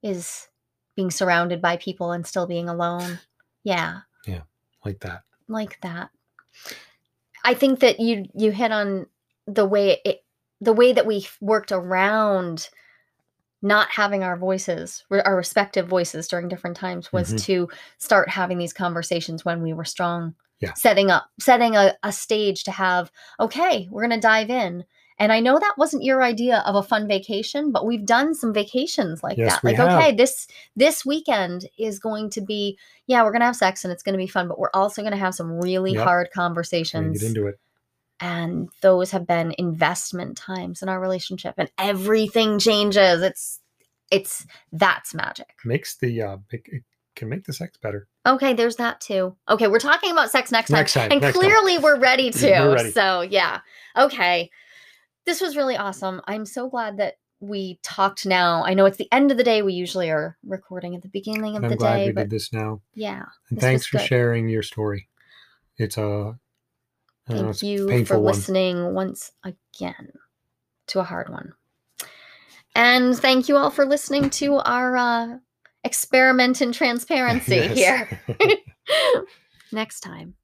is 0.02 0.48
being 0.96 1.10
surrounded 1.10 1.60
by 1.62 1.76
people 1.78 2.12
and 2.12 2.26
still 2.26 2.46
being 2.46 2.68
alone 2.68 3.18
Yeah. 3.64 4.00
yeah 4.26 4.42
Like 4.84 5.00
that. 5.00 5.22
like 5.48 5.78
that 5.82 6.10
i 7.44 7.54
think 7.54 7.80
that 7.80 8.00
you 8.00 8.24
you 8.34 8.50
hit 8.50 8.72
on 8.72 9.06
the 9.46 9.64
way 9.66 9.98
it 10.04 10.24
the 10.60 10.72
way 10.72 10.92
that 10.92 11.06
we 11.06 11.26
worked 11.40 11.70
around 11.72 12.68
not 13.62 13.88
having 13.90 14.22
our 14.22 14.36
voices 14.36 15.04
our 15.10 15.34
respective 15.36 15.86
voices 15.88 16.28
during 16.28 16.48
different 16.48 16.76
times 16.76 17.12
was 17.12 17.32
Mhm. 17.32 17.42
to 17.44 17.68
start 17.98 18.28
having 18.28 18.58
these 18.58 18.72
conversations 18.72 19.44
when 19.44 19.62
we 19.62 19.72
were 19.72 19.84
strong 19.84 20.34
Yeah. 20.60 20.74
setting 20.74 21.10
up 21.10 21.26
setting 21.40 21.74
a, 21.76 21.94
a 22.02 22.12
stage 22.12 22.64
to 22.64 22.70
have 22.70 23.10
okay 23.40 23.88
we're 23.90 24.06
going 24.06 24.20
to 24.20 24.28
dive 24.28 24.50
in 24.50 24.84
and 25.18 25.32
i 25.32 25.40
know 25.40 25.58
that 25.58 25.74
wasn't 25.78 26.02
your 26.04 26.22
idea 26.22 26.62
of 26.66 26.74
a 26.74 26.82
fun 26.82 27.08
vacation 27.08 27.72
but 27.72 27.86
we've 27.86 28.04
done 28.04 28.34
some 28.34 28.52
vacations 28.52 29.22
like 29.22 29.38
Yes, 29.38 29.54
that 29.54 29.64
like 29.64 29.76
have. 29.76 29.90
okay 29.90 30.12
this 30.14 30.46
this 30.76 31.04
weekend 31.06 31.66
is 31.78 31.98
going 31.98 32.28
to 32.30 32.42
be 32.42 32.78
yeah 33.06 33.22
we're 33.22 33.32
going 33.32 33.40
to 33.40 33.46
have 33.46 33.56
sex 33.56 33.84
and 33.84 33.92
it's 33.92 34.02
going 34.02 34.12
to 34.12 34.18
be 34.18 34.26
fun 34.26 34.48
but 34.48 34.58
we're 34.58 34.70
also 34.74 35.00
going 35.02 35.12
to 35.12 35.18
have 35.18 35.34
some 35.34 35.50
really 35.60 35.92
Yep. 35.94 36.04
hard 36.04 36.28
conversations 36.34 37.20
Get 37.20 37.28
into 37.28 37.46
it. 37.46 37.58
And 38.20 38.68
those 38.80 39.10
have 39.10 39.26
been 39.26 39.54
investment 39.58 40.36
times 40.36 40.82
in 40.82 40.88
our 40.88 41.00
relationship 41.00 41.54
and 41.58 41.70
everything 41.78 42.58
changes 42.58 43.22
it's 43.22 43.60
it's 44.10 44.46
that's 44.72 45.14
magic 45.14 45.54
Makes 45.64 45.96
the 45.98 46.22
uh 46.22 46.36
it, 46.50 46.62
it 46.66 46.82
can 47.14 47.28
make 47.28 47.44
the 47.44 47.52
sex 47.52 47.76
better. 47.78 48.08
okay 48.26 48.52
there's 48.54 48.76
that 48.76 49.00
too 49.00 49.36
okay 49.48 49.68
we're 49.68 49.78
talking 49.78 50.12
about 50.12 50.30
sex 50.30 50.50
next 50.52 50.70
time, 50.70 50.78
Next 50.78 50.94
time, 50.94 51.10
and 51.12 51.20
next 51.20 51.34
time. 51.34 51.42
clearly 51.42 51.78
we're 51.78 51.98
ready 51.98 52.30
to 52.30 52.50
We're 52.50 52.74
ready. 52.74 52.90
so 52.92 53.20
yeah 53.22 53.60
okay 53.96 54.50
this 55.26 55.40
was 55.40 55.56
really 55.56 55.76
awesome 55.76 56.20
i'm 56.26 56.46
so 56.46 56.68
glad 56.68 56.98
that 56.98 57.14
we 57.40 57.78
talked 57.82 58.24
now 58.24 58.64
i 58.64 58.72
know 58.74 58.86
it's 58.86 58.96
the 58.96 59.12
end 59.12 59.30
of 59.30 59.36
the 59.36 59.44
day 59.44 59.60
we 59.60 59.74
usually 59.74 60.10
are 60.10 60.36
recording 60.46 60.94
at 60.94 61.02
the 61.02 61.08
beginning 61.08 61.56
of 61.56 61.64
I'm 61.64 61.70
the 61.70 61.76
glad 61.76 61.96
day 61.96 62.06
we 62.06 62.12
but 62.12 62.20
did 62.22 62.30
this 62.30 62.52
now. 62.52 62.80
yeah 62.94 63.24
And 63.50 63.60
thanks 63.60 63.86
for 63.86 63.98
good. 63.98 64.06
sharing 64.06 64.48
your 64.48 64.62
story. 64.62 65.08
It's 65.78 65.98
a 65.98 66.00
know, 66.00 66.36
Thank 67.28 67.62
a 67.62 67.66
you 67.66 68.04
for 68.04 68.18
one. 68.18 68.26
listening 68.26 68.94
once 68.94 69.32
again 69.42 70.12
to 70.88 71.00
a 71.00 71.04
hard 71.04 71.28
one. 71.28 71.54
And 72.74 73.16
thank 73.16 73.48
you 73.48 73.56
all 73.56 73.70
for 73.70 73.86
listening 73.86 74.30
to 74.30 74.56
our 74.56 74.96
uh, 74.96 75.38
experiment 75.82 76.60
in 76.60 76.72
transparency 76.72 77.66
here. 77.68 78.20
Next 79.72 80.00
time. 80.00 80.34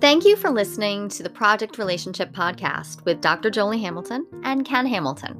Thank 0.00 0.24
you 0.24 0.34
for 0.34 0.48
listening 0.48 1.10
to 1.10 1.22
the 1.22 1.28
Project 1.28 1.76
Relationship 1.76 2.32
Podcast 2.32 3.04
with 3.04 3.20
Dr. 3.20 3.50
Jolie 3.50 3.82
Hamilton 3.82 4.26
and 4.44 4.64
Ken 4.64 4.86
Hamilton. 4.86 5.36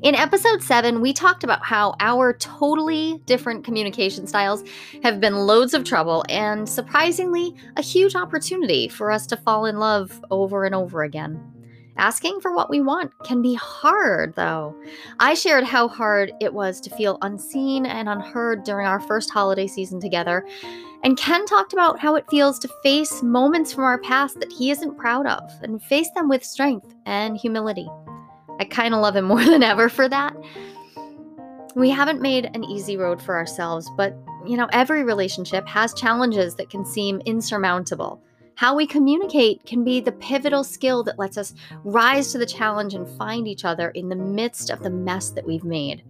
In 0.00 0.14
episode 0.14 0.62
seven, 0.62 1.02
we 1.02 1.12
talked 1.12 1.44
about 1.44 1.62
how 1.62 1.94
our 2.00 2.32
totally 2.32 3.20
different 3.26 3.62
communication 3.62 4.26
styles 4.26 4.64
have 5.02 5.20
been 5.20 5.34
loads 5.34 5.74
of 5.74 5.84
trouble 5.84 6.24
and 6.30 6.66
surprisingly 6.66 7.54
a 7.76 7.82
huge 7.82 8.14
opportunity 8.16 8.88
for 8.88 9.10
us 9.10 9.26
to 9.26 9.36
fall 9.36 9.66
in 9.66 9.78
love 9.78 10.24
over 10.30 10.64
and 10.64 10.74
over 10.74 11.02
again. 11.02 11.49
Asking 12.00 12.40
for 12.40 12.50
what 12.54 12.70
we 12.70 12.80
want 12.80 13.12
can 13.24 13.42
be 13.42 13.52
hard, 13.52 14.34
though. 14.34 14.74
I 15.18 15.34
shared 15.34 15.64
how 15.64 15.86
hard 15.86 16.32
it 16.40 16.54
was 16.54 16.80
to 16.80 16.96
feel 16.96 17.18
unseen 17.20 17.84
and 17.84 18.08
unheard 18.08 18.64
during 18.64 18.86
our 18.86 19.00
first 19.00 19.30
holiday 19.30 19.66
season 19.66 20.00
together, 20.00 20.46
and 21.04 21.18
Ken 21.18 21.44
talked 21.44 21.74
about 21.74 21.98
how 21.98 22.14
it 22.14 22.24
feels 22.30 22.58
to 22.60 22.70
face 22.82 23.22
moments 23.22 23.74
from 23.74 23.84
our 23.84 23.98
past 23.98 24.40
that 24.40 24.50
he 24.50 24.70
isn't 24.70 24.96
proud 24.96 25.26
of 25.26 25.42
and 25.62 25.82
face 25.82 26.08
them 26.14 26.26
with 26.26 26.42
strength 26.42 26.94
and 27.04 27.36
humility. 27.36 27.86
I 28.58 28.64
kind 28.64 28.94
of 28.94 29.02
love 29.02 29.14
him 29.14 29.24
more 29.26 29.44
than 29.44 29.62
ever 29.62 29.90
for 29.90 30.08
that. 30.08 30.34
We 31.76 31.90
haven't 31.90 32.22
made 32.22 32.46
an 32.54 32.64
easy 32.64 32.96
road 32.96 33.20
for 33.20 33.36
ourselves, 33.36 33.90
but 33.98 34.16
you 34.46 34.56
know, 34.56 34.70
every 34.72 35.04
relationship 35.04 35.68
has 35.68 35.92
challenges 35.92 36.54
that 36.54 36.70
can 36.70 36.86
seem 36.86 37.20
insurmountable. 37.26 38.22
How 38.60 38.74
we 38.74 38.86
communicate 38.86 39.64
can 39.64 39.84
be 39.84 40.02
the 40.02 40.12
pivotal 40.12 40.64
skill 40.64 41.02
that 41.04 41.18
lets 41.18 41.38
us 41.38 41.54
rise 41.82 42.30
to 42.32 42.36
the 42.36 42.44
challenge 42.44 42.92
and 42.92 43.08
find 43.16 43.48
each 43.48 43.64
other 43.64 43.88
in 43.92 44.10
the 44.10 44.16
midst 44.16 44.68
of 44.68 44.82
the 44.82 44.90
mess 44.90 45.30
that 45.30 45.46
we've 45.46 45.64
made. 45.64 46.04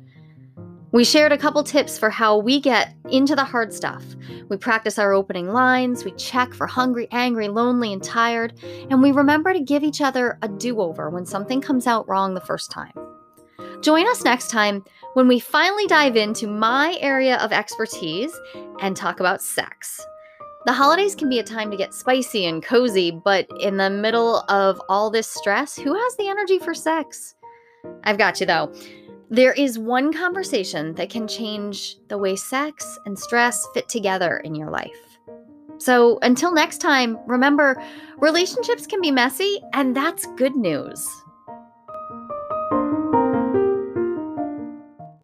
We 0.90 1.04
shared 1.04 1.30
a 1.30 1.38
couple 1.38 1.62
tips 1.62 1.96
for 1.96 2.10
how 2.10 2.38
we 2.38 2.58
get 2.58 2.92
into 3.08 3.36
the 3.36 3.44
hard 3.44 3.72
stuff. 3.72 4.02
We 4.48 4.56
practice 4.56 4.98
our 4.98 5.12
opening 5.12 5.52
lines, 5.52 6.04
we 6.04 6.10
check 6.16 6.52
for 6.52 6.66
hungry, 6.66 7.06
angry, 7.12 7.46
lonely, 7.46 7.92
and 7.92 8.02
tired, 8.02 8.58
and 8.64 9.00
we 9.00 9.12
remember 9.12 9.52
to 9.52 9.60
give 9.60 9.84
each 9.84 10.00
other 10.00 10.36
a 10.42 10.48
do 10.48 10.80
over 10.80 11.08
when 11.08 11.26
something 11.26 11.60
comes 11.60 11.86
out 11.86 12.08
wrong 12.08 12.34
the 12.34 12.40
first 12.40 12.72
time. 12.72 12.94
Join 13.80 14.08
us 14.08 14.24
next 14.24 14.50
time 14.50 14.84
when 15.14 15.28
we 15.28 15.38
finally 15.38 15.86
dive 15.86 16.16
into 16.16 16.48
my 16.48 16.98
area 17.00 17.36
of 17.36 17.52
expertise 17.52 18.36
and 18.80 18.96
talk 18.96 19.20
about 19.20 19.40
sex. 19.40 20.04
The 20.66 20.72
holidays 20.74 21.14
can 21.14 21.30
be 21.30 21.38
a 21.38 21.42
time 21.42 21.70
to 21.70 21.76
get 21.76 21.94
spicy 21.94 22.44
and 22.44 22.62
cozy, 22.62 23.10
but 23.10 23.48
in 23.60 23.78
the 23.78 23.88
middle 23.88 24.44
of 24.50 24.80
all 24.90 25.10
this 25.10 25.26
stress, 25.26 25.76
who 25.76 25.94
has 25.94 26.16
the 26.16 26.28
energy 26.28 26.58
for 26.58 26.74
sex? 26.74 27.34
I've 28.04 28.18
got 28.18 28.40
you 28.40 28.46
though. 28.46 28.72
There 29.30 29.52
is 29.52 29.78
one 29.78 30.12
conversation 30.12 30.94
that 30.96 31.08
can 31.08 31.26
change 31.26 31.96
the 32.08 32.18
way 32.18 32.36
sex 32.36 32.98
and 33.06 33.18
stress 33.18 33.66
fit 33.72 33.88
together 33.88 34.38
in 34.38 34.54
your 34.54 34.70
life. 34.70 35.18
So 35.78 36.18
until 36.20 36.52
next 36.52 36.78
time, 36.78 37.18
remember 37.26 37.82
relationships 38.18 38.86
can 38.86 39.00
be 39.00 39.10
messy, 39.10 39.62
and 39.72 39.96
that's 39.96 40.26
good 40.36 40.56
news. 40.56 41.08